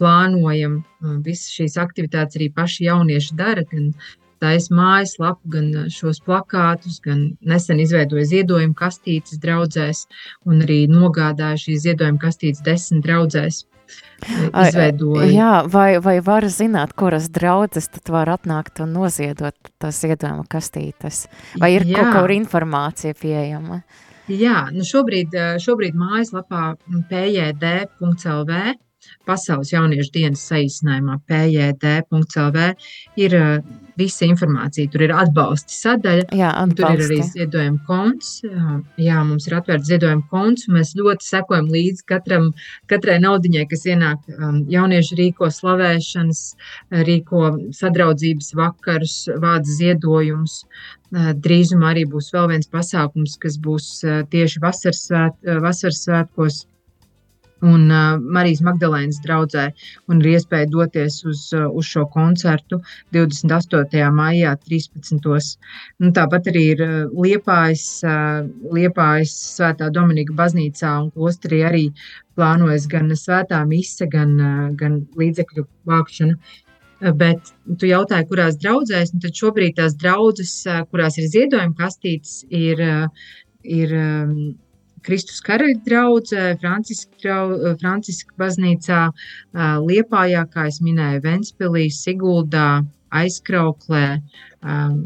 [0.00, 0.80] plānojam.
[1.22, 3.92] Visas šīs aktivitātes arī paši jaunieši dara, gan
[4.42, 10.04] taisa mājaslapu, gan šos plakātus, gan nesen izveidoja ziedojumu kastītes draudzēs
[10.48, 13.64] un arī nogādāja šīs ziedojuma kastītes desmit draudzēs.
[14.26, 15.26] Izveidoja.
[15.30, 21.26] Jā, vai, vai var zināt, kuras draudzes tad var atnākt un noziedot tās ziedojuma kastītes?
[21.60, 22.00] Vai ir Jā.
[22.00, 23.82] kaut kāda informācija pieejama?
[24.26, 26.72] Jā, nu šobrīd, šobrīd mājaslapā
[27.12, 28.64] pjd.lv
[29.26, 32.62] Pasaules jauniešu dienas saīsinājumā PJD.CLV
[33.22, 33.36] ir
[33.98, 34.90] visa informācija.
[34.92, 36.26] Tur ir atbalsta sadaļa.
[36.36, 36.76] Jā, atbalsti.
[36.80, 38.32] tur ir arī ziedojuma konts.
[39.00, 40.68] Jā, mums ir atvērts ziedojuma konts.
[40.72, 42.50] Mēs ļoti sekojam līdzi katram,
[42.92, 44.28] katrai naudiņai, kas ienāk.
[44.72, 46.44] Jaunieši rīko slavēšanas,
[47.08, 47.42] rīko
[47.76, 50.62] sadraudzības vakarus, vāc ziedojumus.
[51.16, 53.90] Drīzumā arī būs vēl viens pasākums, kas būs
[54.32, 56.64] tieši vasaras, svēt, vasaras svētkos
[57.64, 59.66] un uh, Marijas Magdalēnas draudzē,
[60.10, 62.80] un ir iespēja doties uz, uh, uz šo koncertu
[63.16, 64.02] 28.
[64.12, 65.56] maijā, 13.
[66.02, 68.44] Nu, tāpat arī ir uh, Liepājas, uh,
[68.76, 71.86] Liepājas Svētā Dominika baznīcā un klosterī arī
[72.36, 76.36] plānojas gan svētā mise, gan, uh, gan līdzekļu vākšana.
[76.36, 81.76] Uh, bet tu jautāji, kurās draudzēs, nu tad šobrīd tās draudzes, uh, kurās ir ziedojuma
[81.80, 82.84] kastītes, ir,
[83.64, 84.38] ir um,
[85.04, 87.38] Kristus karaļa draugzē, Franciska,
[87.80, 89.00] Franciska baznīcā,
[89.84, 92.84] Liepājā, kā es minēju, Ventspilī, Siguldā,
[93.16, 94.04] Aizkrauklē,
[94.66, 94.96] um,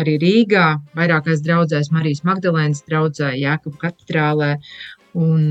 [0.00, 4.54] arī Rīgā, vairākās draudzēs, Marijas Magdalēnas draudzē, Jākapa katedrālē.
[5.18, 5.50] Un,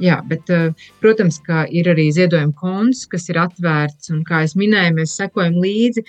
[0.00, 0.70] Jā, bet, eh,
[1.02, 5.58] protams, ka ir arī ziedojuma konts, kas ir atvērts, un, kā jau minēju, mēs sekojam
[5.60, 6.04] līdzi.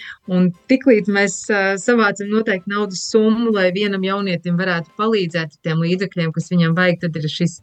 [0.71, 6.31] Tiklīdz mēs eh, savācam noteikti naudas summu, lai vienam jaunietim varētu palīdzēt ar tiem līdzekļiem,
[6.31, 7.57] kas viņam vajag, tad ir šis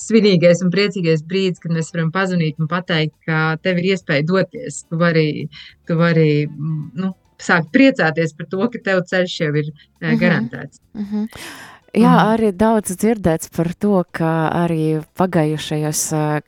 [0.00, 4.82] svinīgais un priecīgais brīdis, kad mēs varam pazvanīt un pateikt, ka tev ir iespēja doties.
[4.90, 5.28] Tu vari,
[5.86, 10.82] tu vari nu, sākt priecāties par to, ka tev ceļš jau ir uh, garantēts.
[10.94, 11.22] Uh -huh.
[11.22, 11.77] Uh -huh.
[11.96, 12.28] Jā, mhm.
[12.34, 16.02] arī daudz dzirdēts par to, ka arī pagājušajos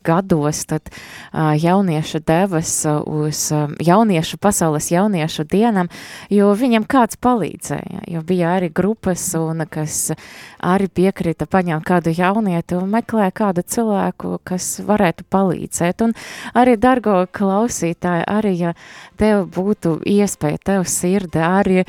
[0.05, 0.91] gados tad,
[1.33, 2.75] jaunieši devas
[3.09, 3.47] uz
[3.81, 5.89] jauniešu pasaules jauniešu dienam,
[6.29, 10.11] jo viņam kāds palīdzēja, jo bija arī grupas, un kas
[10.61, 16.05] arī piekrita paņemt kādu jaunieti un meklē kādu cilvēku, kas varētu palīdzēt.
[16.05, 16.13] Un
[16.53, 18.75] arī, dargo klausītāji, arī, ja
[19.17, 21.81] tev būtu iespēja, tev sirdi, arī,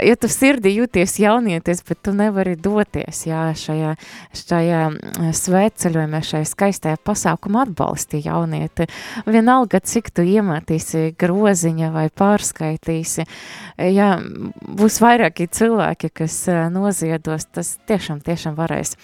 [0.00, 3.94] ja tu sirdi jūties jaunietis, bet tu nevari doties doties jā, šajā,
[4.34, 8.86] šajā mm, svētceļojumā, šajā skaistajā pasākumā atbalsti jaunieti.
[9.26, 13.26] Vienalga, cik tu iemetīsi groziņa vai pārskaitīsi,
[13.78, 14.10] jā,
[14.78, 18.96] būs vairāki cilvēki, kas noziedos, tas tiešām, tiešām varēs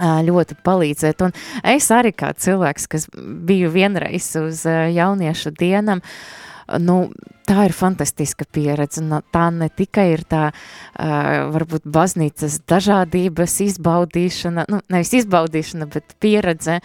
[0.00, 1.26] ļoti palīdzēt.
[1.26, 1.34] Un
[1.74, 7.10] es arī kā cilvēks, kas biju vienreiz uz jauniešu dienam, uh, nu,
[7.48, 9.02] tā ir fantastiska pieredze.
[9.04, 16.14] Nu, tā ne tikai ir tā, uh, varbūt, baznīcas dažādības izbaudīšana, nu, nevis izbaudīšana, bet
[16.22, 16.80] pieredze.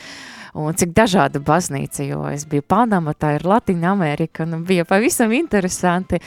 [0.56, 5.34] Un cik dažāda baznīca, jo es biju Panama, tā ir Latvija Amerika, un bija pavisam
[5.36, 6.22] interesanti.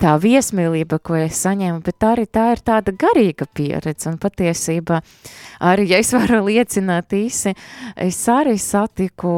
[0.00, 4.08] tā viesmīlība, ko es saņēmu, bet arī tā ir tāda garīga pieredze.
[4.10, 5.00] Un patiesībā
[5.60, 7.54] arī, ja es varu liecināt īsi,
[7.96, 9.32] es arī satiku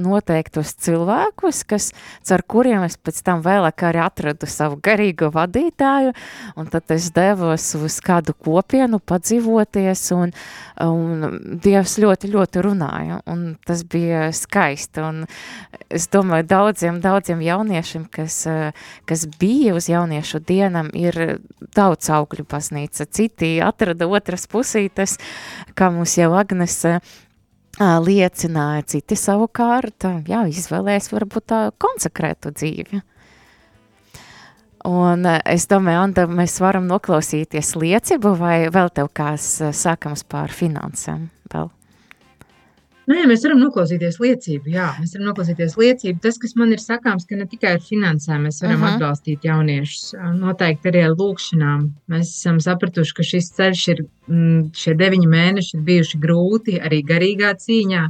[0.00, 1.90] noteiktus cilvēkus, kas,
[2.34, 6.14] ar kuriem es pēc tam vēlāk arī atradu savu garīgo vadītāju,
[6.58, 10.34] un tad es devos uz kādu kopienu padzīvoties, un,
[10.84, 15.24] un Dievs ļoti, ļoti runāja, un tas bija skaisti, un
[15.88, 18.42] es domāju daudziem, daudziem jauniešiem, kas,
[19.08, 21.40] kas bija uz jauniešu dienam, ir
[21.76, 23.06] daudz augļu baznīca.
[23.06, 25.18] Citi atrada otras pusītes,
[25.74, 26.98] kā mums jau Agnese
[27.80, 33.02] liecināja, citi savukārt, jā, izvēlēs varbūt tā konsekrētu dzīvi.
[34.84, 41.30] Un es domāju, Anda, mēs varam noklausīties liecību vai vēl tev kās sākams pār finansēm
[41.54, 41.70] vēl?
[43.04, 44.70] Nē, mēs varam noklausīties liecību.
[44.72, 46.22] Jā, mēs varam noklausīties liecību.
[46.24, 48.94] Tas, kas man ir sakāms, ka ne tikai ar finansēm mēs varam uh -huh.
[48.96, 51.90] atbalstīt jauniešus, noteikti arī ar lūkšanām.
[52.08, 54.04] Mēs esam sapratuši, ka šis ceļš ir,
[54.72, 58.08] šie deviņi mēneši ir bijuši grūti arī garīgā cīņā.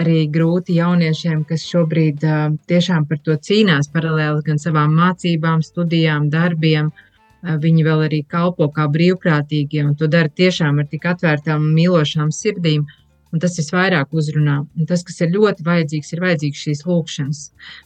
[0.00, 6.30] Arī grūti jauniešiem, kas šobrīd uh, tiešām par to cīnās paralēli gan savām mācībām, studijām,
[6.30, 6.86] darbiem.
[6.86, 7.10] Uh,
[7.42, 12.32] viņi vēl arī kalpo kā brīvprātīgie un to dara tiešām ar tik atvērtām un mīlošām
[12.32, 12.86] sirdīm.
[13.30, 14.56] Un tas visvairāk uzrunā.
[14.74, 17.42] Un tas, kas ir ļoti vajadzīgs, ir vajadzīgs šīs lūkšanas.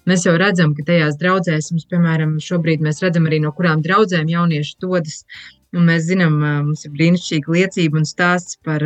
[0.09, 4.33] Mēs jau redzam, ka tajās draudzēs, mums, piemēram, šobrīd mēs redzam arī no kurām draudzēm
[4.33, 5.21] jaunieši dodas.
[5.75, 8.83] Un mēs zinām, mums ir brīnišķīga liecība un stāsts par,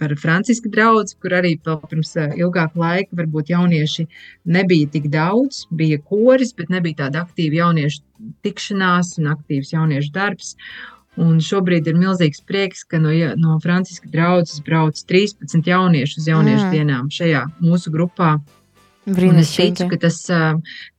[0.00, 4.06] par Franciska draugu, kur arī pirms ilgāka laika varbūt jaunieši
[4.56, 8.00] nebija tik daudz, bija koris, bet nebija tāda aktīva jauniešu
[8.46, 10.54] tikšanās un aktīvs jauniešu darbs.
[11.20, 16.64] Un šobrīd ir milzīgs prieks, ka no, no Franciska draudzes brauc 13 jauniešu uz jauniešu
[16.64, 16.72] mm.
[16.72, 18.38] dienām šajā mūsu grupā.
[19.02, 20.18] Es ticu, ka, tas,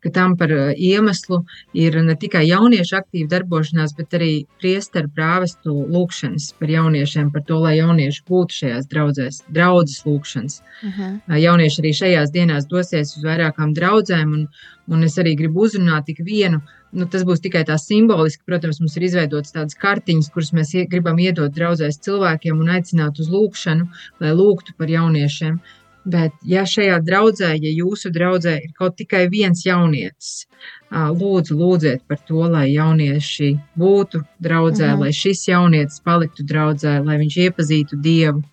[0.04, 1.40] ka tam par iemeslu
[1.86, 7.62] ir ne tikai jauniešu aktīva darbošanās, bet arī priesteru prāvestu lūkšanas par jauniešiem, par to,
[7.64, 10.60] lai jaunieši būtu šajās draudzēs, draudzes lūkšanas.
[10.60, 11.10] Uh mhm.
[11.28, 11.40] -huh.
[11.48, 14.48] Jaunieši arī šajās dienās dosies uz vairākām draudzēm, un,
[14.88, 16.62] un es arī gribu uzrunāt tik vienu
[16.94, 18.44] nu, tas būs tikai tā simboliski.
[18.46, 23.32] Protams, mums ir izveidotas tādas kartiņas, kuras mēs gribam iedot draudzēs cilvēkiem un aicināt uz
[23.34, 23.88] lūgšanu,
[24.24, 25.60] lai lūgtu par jauniešiem.
[26.04, 30.46] Bet, ja šajā draudzē, ja jūsu draudzē ir kaut tikai viens jaunietis,
[30.92, 35.06] lūdzu, lūdziet par to, lai jaunieši būtu draudzē, mhm.
[35.06, 38.44] lai šis jaunietis paliktu draudzē, lai viņš iepazītu Dievu.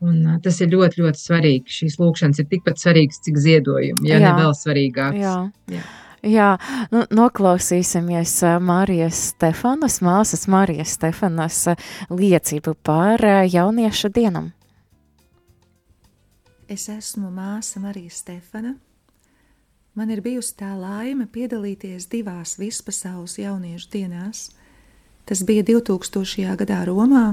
[0.00, 1.72] Un, tas ir ļoti, ļoti svarīgi.
[1.76, 4.30] Šīs lūkšanas ir tikpat svarīgas, cik ziedojumi, ja Jā.
[4.30, 5.20] ne vēl svarīgākas.
[5.20, 5.34] Jā.
[5.68, 5.82] Jā.
[6.20, 6.50] Jā,
[6.92, 11.62] nu, noklausīsimies Marijas Stefanas, māsas Marijas Stefanas
[12.12, 14.50] liecību par jauniešu dienam.
[16.70, 18.76] Es esmu māsa Marija Stefana.
[19.98, 24.50] Man ir bijusi tā laime piedalīties divās vispasaules jauniešu dienās.
[25.26, 26.54] Tas bija 2000.
[26.62, 27.24] gadā Romā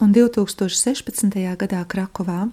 [0.00, 1.36] un 2016.
[1.60, 2.48] gadā Krakovā.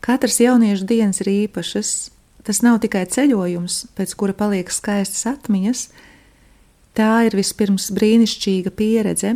[0.00, 2.10] Katras jauniešu dienas ir īpašas,
[2.42, 5.84] Tas nav tikai ceļojums, pēc kura paliek skaistas atmiņas,
[6.96, 9.34] tā ir vispirms brīnišķīga pieredze,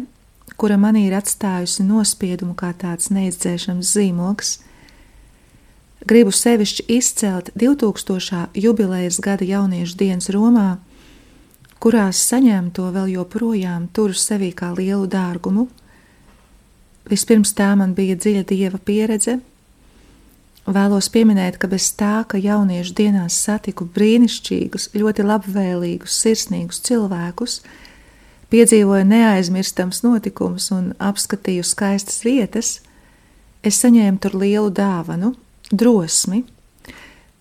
[0.56, 4.56] kura manī ir atstājusi nospiedumu kā tāds neizdzēšams zīmoks.
[6.04, 8.46] Gribu sevišķi izcelt 2000.
[8.54, 10.76] jubilejas gada jauniešu dienas Romā,
[11.80, 15.68] kurās saņemto vēl joprojām turu sevī kā lielu dārgumu.
[17.08, 19.40] Vispirms tā man bija dziļa dieva pieredze,
[20.64, 27.58] Vēlos pieminēt, ka bez tā, ka jauniešu dienās satiku brīnišķīgus, ļoti labvēlīgus, sirsnīgus cilvēkus,
[28.48, 32.78] piedzīvoju neaizmirstams notikumus un apskatīju skaistas vietas,
[33.60, 35.34] es saņēmu tur lielu dāvanu,
[35.74, 36.44] drosmi.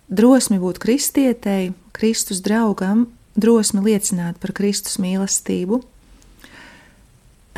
[0.10, 5.82] Drosmi būt kristietei, Kristus draugam, drosmi liecināt par Kristus mīlestību.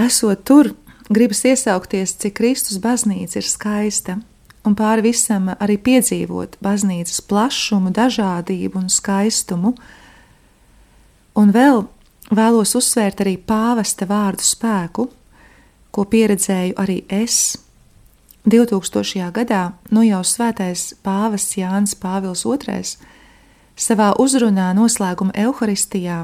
[0.06, 0.74] Esot tur,
[1.08, 4.20] gribas iesaukties, cik Kristus baznīca ir skaista
[4.66, 9.76] un pāri visam arī piedzīvot baznīcas plašumu, dažādību un skaistumu.
[11.36, 11.86] Un vēl
[12.34, 15.08] vēlos uzsvērt arī pāvesta vārdu spēku,
[15.92, 17.58] ko pieredzēju arī es.
[18.46, 19.32] 2000.
[19.34, 22.84] gadā nu jau svētais pāvests Jānis Pāvils II
[23.76, 26.20] savā uzrunā noslēguma evaharistijā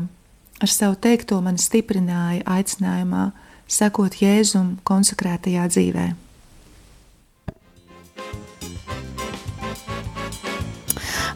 [0.61, 3.31] ar savu teikto man stiprināja aicinājumā
[3.67, 6.30] sekot Jēzum konsekrētajā dzīvēm.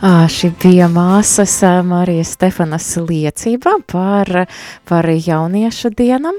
[0.05, 4.29] Šī bija māsas Marijas Stefanas liecība par,
[4.85, 6.37] par jauniešu dienam.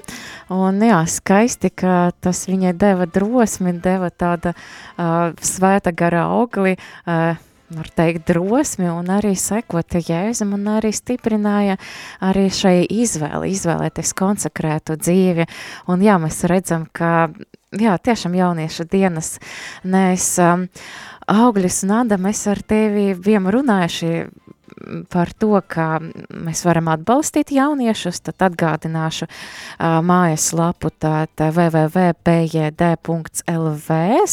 [0.55, 7.43] Un jā, skaisti, ka tas viņai deva drosmi, deva tāda uh, svēta gara augli, uh,
[7.75, 11.75] var teikt, drosmi un arī sekot Jēzum un arī stiprināja
[12.23, 15.51] arī šai izvēli, izvēlēties konsekrētu dzīvi.
[15.91, 17.33] Un jā, mēs redzam, ka,
[17.81, 19.37] jā, tiešām jauniešu dienas.
[19.85, 20.67] Mēs um,
[21.31, 24.13] augļus un Anda, mēs ar tevi bijām runājuši
[25.13, 25.99] par to, ka
[26.31, 29.33] mēs varam atbalstīt jauniešus, tad atgādināšu uh,
[30.07, 32.29] mājaslapu www.pjd.lv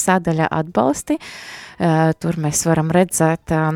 [0.04, 1.18] sadaļa atbalsti.
[1.84, 3.74] Uh, tur mēs varam redzēt uh,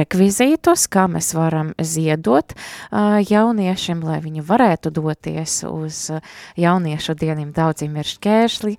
[0.00, 6.10] rekvizītus, kā mēs varam ziedot uh, jauniešiem, lai viņi varētu doties uz
[6.56, 7.50] jauniešu dieniem.
[7.56, 8.74] Daudziem ir šķēršļi,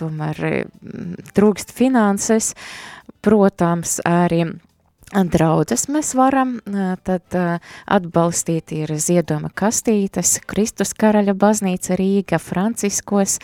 [0.00, 0.66] tomēr
[1.38, 2.54] trūkst finanses,
[3.24, 4.44] protams, arī
[5.12, 6.56] draudzes mēs varam
[7.04, 7.36] tad
[7.84, 13.38] atbalstīt ir ziedojuma kastītes, Kristus karaļa baznīca Rīga, Franciskos,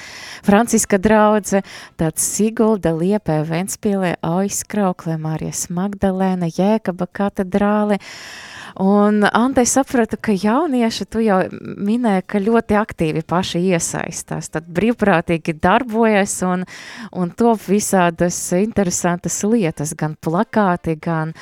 [0.47, 1.63] Franciska draudze,
[2.01, 8.50] tad Sigulda, Liepē, Ventspīlē, Aizkrauklē, Mārijas Magdalēna, Jēkaba katedrāle, uh,
[8.81, 15.53] Un Ante sapratu, ka jaunieši, tu jau minēji, ka ļoti aktīvi paši iesaistās, tad brīvprātīgi
[15.61, 16.65] darbojas un,
[17.13, 21.35] un top visādas interesantas lietas, gan plakāti, gan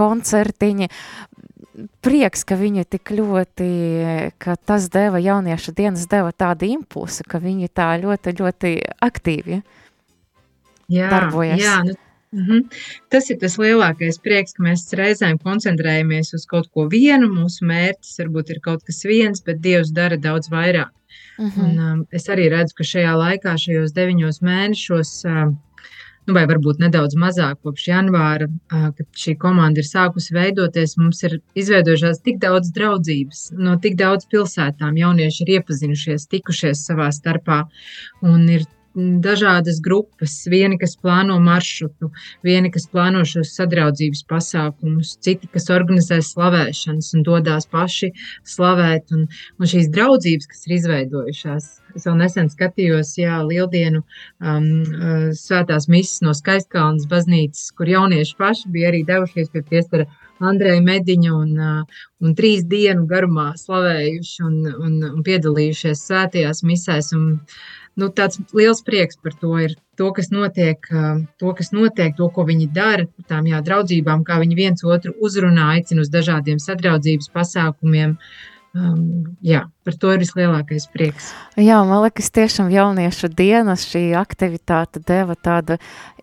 [0.00, 0.88] koncertiņi.
[2.02, 3.70] Prieks, ka viņi tik ļoti,
[4.40, 9.60] ka tas deva jauniešu dienas deva tādu impulsu, ka viņi tā ļoti, ļoti aktīvi
[10.88, 11.60] jā, darbojas.
[11.60, 12.00] Jā, nu
[12.32, 12.64] Mm -hmm.
[13.08, 17.28] Tas ir tas lielākais prieks, ka mēs reizēm koncentrējamies uz kaut ko vienu.
[17.28, 20.92] Mūsu mērķis varbūt ir kaut kas viens, bet Dievs dara daudz vairāk.
[21.38, 21.64] Mm -hmm.
[21.64, 25.54] Un, um, es arī redzu, ka šajā laikā, šajos deviņos mēnešos, uh,
[26.26, 31.22] nu, vai varbūt nedaudz mazāk kopš janvāra, uh, kad šī komanda ir sākusi veidoties, mums
[31.22, 34.96] ir izveidojušās tik daudz draudzības no tik daudz pilsētām.
[34.96, 37.62] Jaunieši ir iepazinušies, tikušies savā starpā
[38.22, 38.62] un ir
[39.24, 40.34] dažādas grupas.
[40.50, 42.10] Vieni, kas plāno maršrutu,
[42.46, 48.12] vieni, kas plāno šos sadraudzības pasākumus, citi, kas organizē slavēšanas un dodas paši
[48.46, 49.12] slavēt.
[49.14, 49.26] Un,
[49.58, 55.88] un šīs draudzības, kas ir izveidojušās, es vēl nesen skatījos, jā, Lieldienu um, uh, svētās
[55.90, 60.08] misijas no Skaistkalnas baznīcas, kur jaunieši paši bija arī devušies pie piestara.
[60.38, 67.10] Andreja Mediņa un, uh, un trīs dienu garumā slavējuši un, un, un piedalījušies svētajās misēs.
[67.16, 67.40] Un,
[67.98, 69.76] nu, tāds liels prieks par to ir.
[69.98, 70.84] To, kas notiek,
[71.42, 75.72] to, kas notiek, to, ko viņi dara, tām jā, draudzībām, kā viņi viens otru uzrunā,
[75.74, 78.14] aicina uz dažādiem sadraudzības pasākumiem.
[78.78, 81.32] Um, jā, par to ir vislielākais prieks.
[81.56, 85.78] Jā, man liekas, tiešām jauniešu dienas šī aktivitāte deva tādu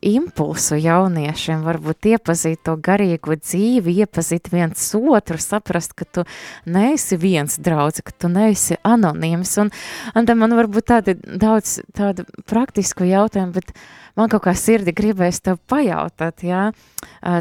[0.05, 6.25] impulsu jauniešiem, varbūt iepazīt to garīgo dzīvi, iepazīt viens otru, saprast, ka tu
[6.69, 9.55] neesi viens draudz, ka tu neesi anonīms.
[9.63, 9.73] Un,
[10.13, 13.73] un man varbūt tādi daudz tādu praktisku jautājumu, bet
[14.15, 16.69] man kaut kā sirdi gribēs tev pajautāt, jā,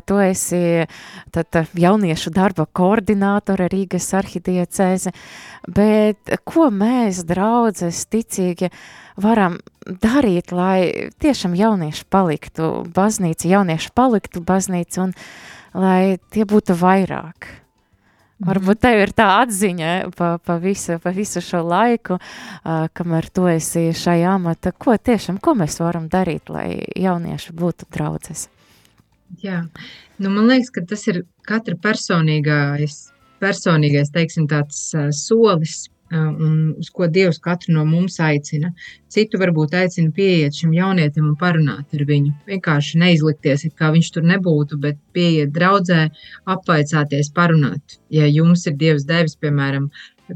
[0.09, 0.87] tu esi
[1.35, 5.13] tad jauniešu darba koordinātore Rīgas arhidiecēze,
[5.69, 6.14] bet
[6.49, 8.71] ko mēs, draudzes, ticīgi,
[9.21, 15.13] varam darīt, lai tiešām jaunieši paliktu baznīca, jaunieši paliktu baznīca un
[15.75, 17.51] lai tie būtu vairāk.
[18.35, 18.49] Mhm.
[18.51, 23.47] Varbūt tev ir tā atziņa pa, pa, visu, pa visu šo laiku, uh, kamēr tu
[23.47, 28.49] esi šajā amata, ko tiešām, ko mēs varam darīt, lai jaunieši būtu draudzes.
[29.43, 29.63] Jā,
[30.19, 32.99] nu man liekas, ka tas ir katra personīgais,
[33.43, 38.73] personīgais teiksim, tāds uh, solis, un uz ko Dievs katru no mums aicina.
[39.13, 42.33] Citu varbūt aicina pieiet šim jaunietim un parunāt ar viņu.
[42.49, 46.09] Vienkārši neizlikties, kā viņš tur nebūtu, bet pieiet draudzē,
[46.57, 47.99] apvaicāties, parunāt.
[48.11, 49.91] Ja jums ir Dievs devis, piemēram,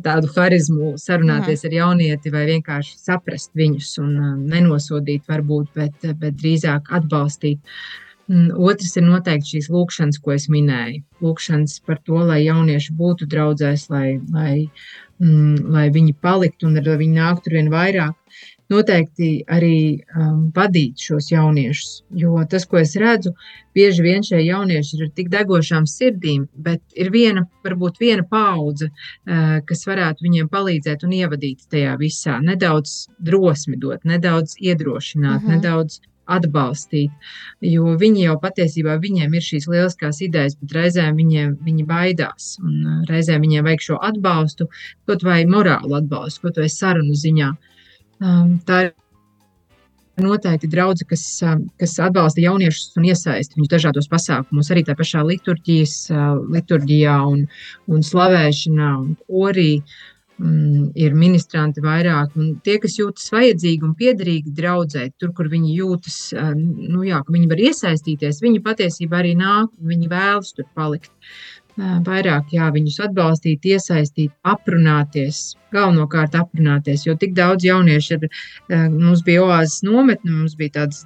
[0.04, 1.68] tādu harizmu, sarunāties mm.
[1.68, 4.12] ar jaunieti vai vienkārši saprast viņus un
[4.50, 7.62] nenosodīt, varbūt, bet, bet drīzāk atbalstīt.
[8.28, 11.00] Otrs ir noteikti šīs lūkšanas, ko es minēju.
[11.24, 14.68] Lūkšanas par to, lai jaunieši būtu draudzēs, lai, lai
[15.22, 18.14] mm, lai viņi paliktu un lai viņi nāktu vien vairāk.
[18.68, 23.32] Noteikti arī um, vadīt šos jauniešus, jo tas, ko es redzu,
[23.72, 28.90] bieži vien šie jaunieši ir ar tik degošām sirdīm, bet ir viena, varbūt viena paudze,
[28.90, 32.36] uh, kas varētu viņiem palīdzēt un ievadīt tajā visā.
[32.44, 35.48] Nedaudz drosmi dot, nedaudz iedrošināt, uh mhm.
[35.48, 35.56] -huh.
[35.56, 36.00] nedaudz
[36.36, 37.32] atbalstīt.
[37.64, 42.54] Jo viņi jau patiesībā viņiem ir šīs lieliskās idejas, bet reizēm viņiem, viņi baidās.
[42.62, 44.68] Un uh, reizēm viņiem vajag šo atbalstu,
[45.08, 47.52] kaut vai morālu atbalstu, kaut vai sarunu ziņā.
[48.18, 48.94] Um, tā ir
[50.18, 55.22] noteikti draugi, kas, um, kas atbalsta jauniešus un iesaista viņus dažādos pasākumos, arī tā pašā
[55.26, 57.44] liturģijas, uh, liturģijā un,
[57.88, 59.72] un slavēšanā un korī.
[60.38, 65.76] Mm, ir ministranti vairāk, un tie, kas jūtas vajadzīgi un piederīgi draudzēt, tur, kur viņi
[65.76, 66.18] jūtas,
[66.56, 71.12] nu jā, ka viņi var iesaistīties, viņi patiesībā arī nāk, viņi vēlas tur palikt.
[71.78, 78.24] Vairāk, jā, viņus atbalstīt, iesaistīt, aprunāties, galvenokārt aprunāties, jo tik daudz jauniešu ir,
[78.96, 81.04] mums bija oāzes nometne, mums bija tāds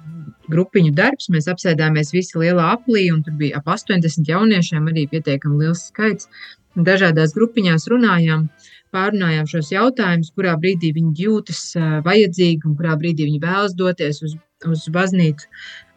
[0.49, 5.61] grupiņu darbs, mēs apsēdāmies visi lielā aplī, un tur bija ap 80 jauniešiem, arī pietiekami
[5.61, 6.31] liels skaits,
[6.73, 8.47] dažādās grupiņās runājām,
[8.93, 11.63] pārunājām šos jautājumus, kurā brīdī viņi jūtas
[12.05, 14.37] vajadzīgi un kurā brīdī viņi vēlas doties uz,
[14.69, 15.49] uz baznīcu.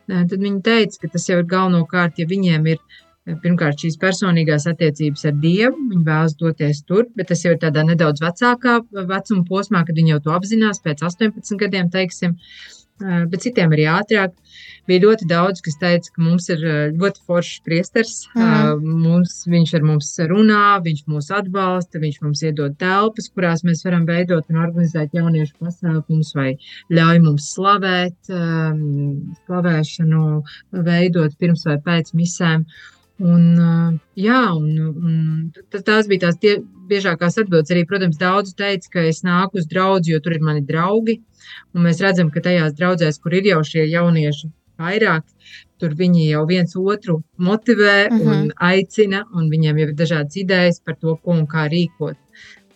[0.06, 2.80] Tad viņi teica, ka tas jau ir galvenokārt, ja viņiem ir
[3.42, 7.82] pirmkārt šīs personīgās attiecības ar Dievu, viņi vēlas doties tur, bet tas jau ir tādā
[7.86, 8.78] nedaudz vecākā
[9.10, 12.36] vecuma posmā, kad viņi jau to apzinās pēc 18 gadiem, teiksim,
[13.00, 14.34] bet citiem arī ātrāk.
[14.86, 16.60] Bija ļoti daudz, kas teica, ka mums ir
[16.94, 18.20] ļoti foršs priesteris.
[18.38, 18.84] Mm.
[19.02, 24.06] Mums, viņš ar mums runā, viņš mūs atbalsta, viņš mums iedod telpas, kurās mēs varam
[24.06, 26.52] veidot un organizēt jauniešu pasākumus, vai
[26.94, 30.26] ļauj mums slavēt, slavēšanu,
[30.86, 32.68] veidot pirms vai pēc misēm.
[33.16, 33.44] Un,
[34.20, 36.58] jā, un, un tās bija tās tie,
[36.90, 37.72] biežākās atbildes.
[37.72, 41.20] Arī, protams, daudz teica, ka es nāku uz draugu, jo tur ir mani draugi.
[41.74, 44.50] Un mēs redzam, ka tajās draudzēs, kur ir jau šie jaunieši,
[44.82, 45.24] vairāk.
[45.80, 48.44] Tur viņi jau viens otru motivē un uh mhm.
[48.44, 48.52] -huh.
[48.70, 52.16] aicina, un viņiem jau ir dažādas idejas par to, ko un kā rīkot.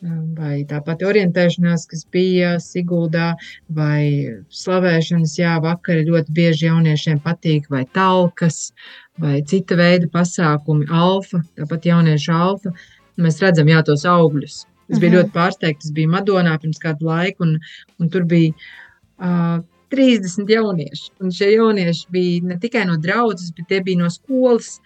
[0.01, 3.35] Vai tā pati orientēšanās, kas bija Siguldā,
[3.77, 8.71] vai slavēšanas, jā, vakari ļoti bieži jauniešiem patīk, vai talkas,
[9.21, 12.73] vai cita veida pasākumi, alfa, tāpat jauniešu alfa.
[13.21, 14.63] Mēs redzam, jā, tos augļus.
[14.89, 15.19] Es biju uh -huh.
[15.21, 15.85] ļoti pārsteigts.
[15.85, 17.59] Tas bija Madonā pirms kādu laiku, un,
[18.01, 18.55] un tur bija
[19.21, 19.61] uh,
[19.93, 21.11] 30 jaunieši.
[21.21, 24.79] Un šie jaunieši bija ne tikai no draudzes, bet tie bija no skolas,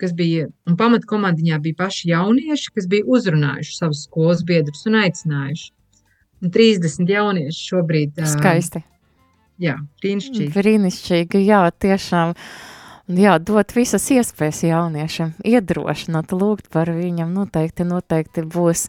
[0.00, 5.70] kas bija, un pamatkomandiņā bija paši jaunieši, kas bija uzrunājuši savus skolas biedrus un aicinājuši.
[6.42, 8.18] Un 30 jaunieši šobrīd.
[8.26, 8.82] Skaisti.
[9.62, 10.50] Jā, brīnišķīgi.
[10.56, 12.32] Brīnišķīgi, jā, tiešām.
[12.32, 12.71] Uh,
[13.18, 18.86] jā, dot visas iespējas jauniešiem, iedrošināt, lūgt par viņam, noteikti, noteikti būs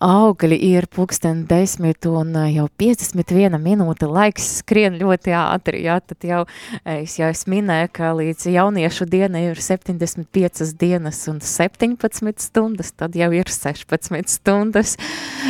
[0.00, 6.26] augļi, ir pulksten desmit un eh, jau 51 minūte, laiks skrien ļoti ātri, jā, tad
[6.26, 6.42] jau
[6.84, 13.18] es jau es minēju, ka līdz jauniešu diena ir 75 dienas un 17 stundas, tad
[13.18, 14.96] jau ir 16 stundas,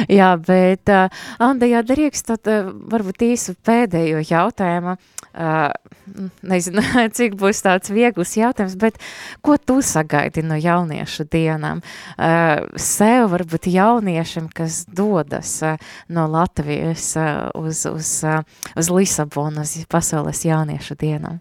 [0.09, 2.49] jā, bet uh, Anda, jā, Darieks, tad
[2.91, 4.97] varbūt īsu pēdējo jautājumu,
[5.35, 5.71] uh,
[6.43, 6.83] nezinu,
[7.17, 8.99] cik būs tāds viegls jautājums, bet
[9.45, 11.85] ko tu sagaidi no jauniešu dienām?
[12.17, 15.79] Uh, sev varbūt jauniešiem, kas dodas uh,
[16.09, 17.13] no Latvijas
[17.55, 18.13] uz, uz,
[18.77, 21.41] uz Lisabonu, uz pasaules jauniešu dienām.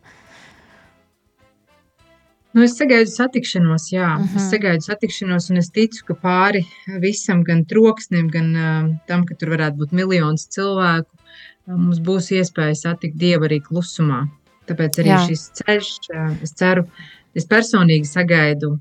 [2.49, 4.07] Nu, es sagaidu satikšanos, jā.
[4.15, 4.25] Uh -huh.
[4.25, 4.49] Es mhm.
[4.49, 6.65] sagaidu satikšanos, un es ticu, ka pāri
[7.01, 11.18] visam, gan troksnim, gan uh, tam, ka tur varētu būt miljonus cilvēku,
[11.77, 14.25] mums būs iespēja satikt Dievu arī klusumā.
[14.69, 15.21] Tāpēc arī jā.
[15.29, 15.89] šis ceļš,
[16.45, 16.85] es ceru,
[17.37, 18.75] es personīgi sagaidu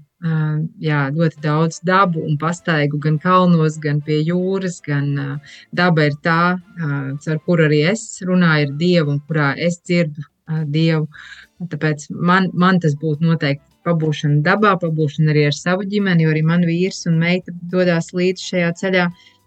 [0.82, 5.38] jā, ļoti daudz dabu un pastaigu gan kalnos, gan pie jūras, gan
[5.72, 6.58] daba ir tā,
[7.24, 10.26] caur kuru arī es runāju ar Dievu un kurā es dzirdu
[10.72, 11.06] Dievu.
[11.58, 16.44] Tāpēc man, man tas būtu noteikti pabūšana dabā, pabūšana arī ar savu ģimeni, jo arī
[16.44, 19.08] man vīrs un meita dodas līdzi šajā ceļā.
[19.08, 19.37] Uh,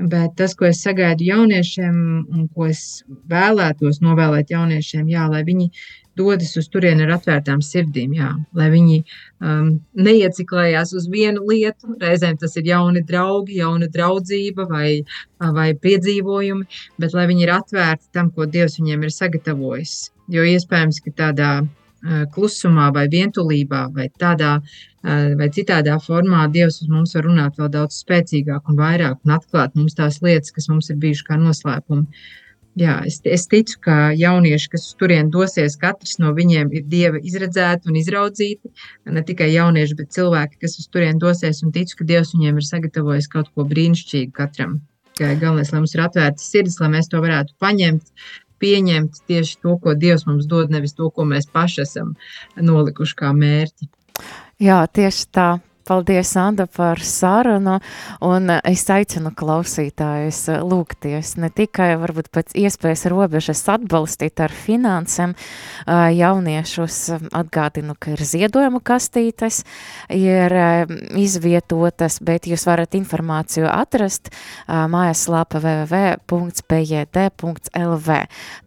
[0.00, 1.96] Bet tas, ko es sagaidu jauniešiem,
[2.32, 5.66] un ko es vēlētos novēlēt jauniešiem, jā, lai viņi
[6.16, 9.68] dodas uz turieni ar atvērtām sirdīm, jā, lai viņi um,
[10.06, 11.96] neieciklējās uz vienu lietu.
[12.00, 15.02] Reizēm tas ir jauni draugi, jauna draudzība vai,
[15.58, 19.98] vai piedzīvojumi, bet lai viņi ir atvērti tam, ko Dievs viņiem ir sagatavojis.
[20.30, 21.52] Jo iespējams, ka tādā
[22.34, 24.58] klusumā vai vientulībā vai tādā
[25.02, 29.76] vai citādā formā Dievs uz mums var runāt vēl daudz spēcīgāk un vairāk un atklāt
[29.76, 32.22] mums tās lietas, kas mums ir bijušas kā noslēpumi.
[32.78, 37.18] Jā, es, es ticu, ka jaunieši, kas uz turieni dosies, katrs no viņiem ir dieva
[37.18, 38.70] izredzēti un izraudzīti.
[39.10, 42.68] Ne tikai jaunieši, bet cilvēki, kas uz turieni dosies, un ticu, ka Dievs viņiem ir
[42.68, 44.78] sagatavojis kaut ko brīnišķīgu katram.
[45.20, 48.06] Galvenais, lai mums ir atvērta sirds, lai mēs to varētu paņemt,
[48.60, 52.14] pieņemt tieši to, ko Dievs mums dod, nevis to, ko mēs paši esam
[52.56, 53.90] nolikuši kā mērķi.
[54.60, 55.48] Jā, tieši tā.
[55.90, 57.80] Paldies, Anda, par sarunu,
[58.22, 65.34] un es aicinu klausītājus lūgties ne tikai varbūt pēc iespējas robežas atbalstīt ar finansēm
[66.14, 66.98] jauniešus,
[67.34, 69.64] atgādinu, ka ir ziedojuma kastītes,
[70.14, 70.54] ir
[71.18, 74.30] izvietotas, bet jūs varat informāciju atrast
[74.70, 76.70] mājaslapa www.pjd.lv.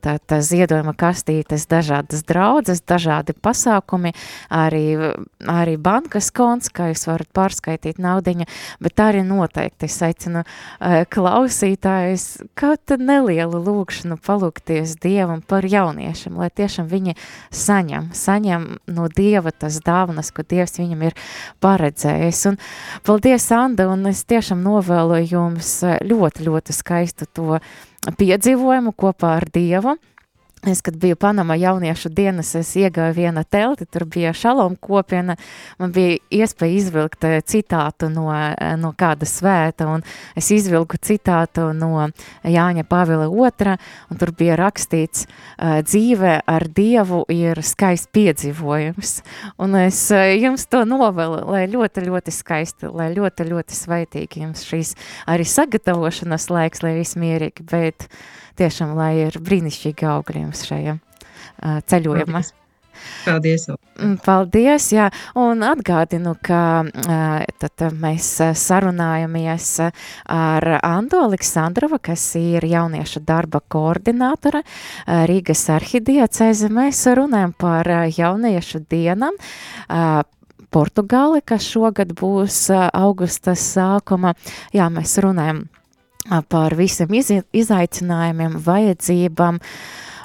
[0.04, 4.12] Tātad ziedojuma kastītes dažādas draudzes, dažādi pasākumi,
[4.52, 5.16] arī,
[5.48, 8.48] arī bankas konts, kā jūs varat varat pārskaitīt naudiņu,
[8.84, 12.28] bet arī noteikti es aicinu uh, klausītājus
[12.60, 17.16] kaut nelielu lūkšanu palūkties Dievam par jauniešiem, lai tiešām viņi
[17.54, 21.18] saņem, saņem no Dieva tas dāvanas, ko Dievs viņam ir
[21.64, 22.44] paredzējis.
[22.52, 22.60] Un
[23.08, 27.60] paldies, Anda, un es tiešām novēlu jums ļoti, ļoti skaistu to
[28.20, 29.98] piedzīvojumu kopā ar Dievu.
[30.64, 35.34] Es, kad biju Panamā jauniešu dienas, es iegāju viena telti, tur bija šalom kopiena,
[35.76, 40.06] man bija iespēja izvilkt eh, citātu no, eh, no kāda svēta, un
[40.40, 42.06] es izvilku citātu no
[42.48, 43.74] Jāņa Pavila otra,
[44.08, 45.26] un tur bija rakstīts,
[45.58, 49.12] eh, dzīve ar Dievu ir skaists piedzīvojums,
[49.60, 50.00] un es
[50.40, 54.96] jums to novelu, lai ļoti, ļoti skaisti, lai ļoti, ļoti svaitīgi jums šīs
[55.28, 58.08] arī sagatavošanas laiks, lai viss mierīgi, bet
[58.60, 62.44] tiešām, lai ir brīnišķīgi augļi jums šajā uh, ceļojumā.
[63.24, 63.68] Paldies!
[64.24, 65.08] Paldies, jā,
[65.40, 66.84] un atgādinu, ka
[67.62, 68.28] tad mēs
[68.60, 69.70] sarunājamies
[70.32, 74.64] ar Andu Aleksandrovu, kas ir jauniešu darba koordinātore
[75.30, 76.70] Rīgas arhidiecēze.
[76.74, 79.38] Mēs runājam par jauniešu dienam.
[80.74, 84.34] Portugāli, kas šogad būs augusta sākuma.
[84.74, 85.68] Jā, mēs runājam
[86.50, 87.12] par visiem
[87.52, 89.60] izaicinājumiem, vajadzībām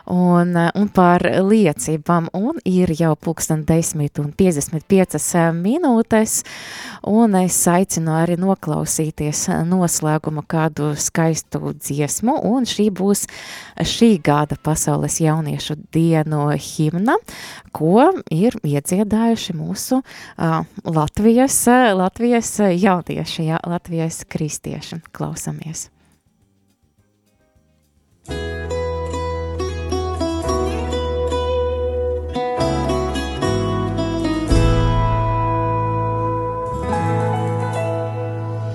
[0.09, 2.29] un, un par liecībām.
[2.37, 6.43] Un ir jau pulksten 10 un 55 minūtes,
[7.09, 13.27] un es aicinu arī noklausīties noslēguma kādu skaistu dziesmu, un šī būs
[13.79, 17.19] šī gada Pasaules jauniešu dienu himna,
[17.73, 21.61] ko ir iedziedājuši mūsu uh, Latvijas,
[21.99, 25.03] Latvijas jaunieši, jā, Latvijas kristieši.
[25.13, 25.89] Klausamies!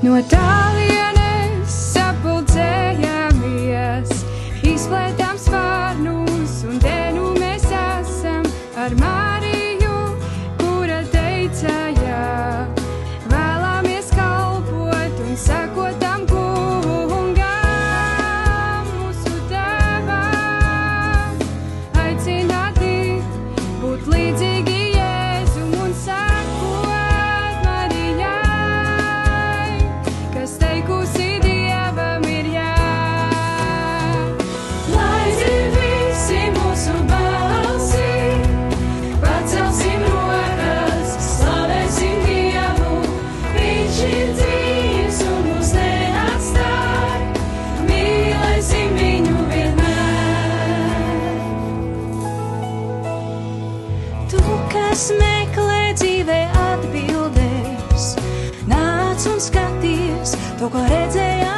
[0.03, 0.72] No tālienes
[54.93, 58.03] kas meklē dzīvē atbildēs,
[58.69, 61.52] nāc un skaties to, ko redzējām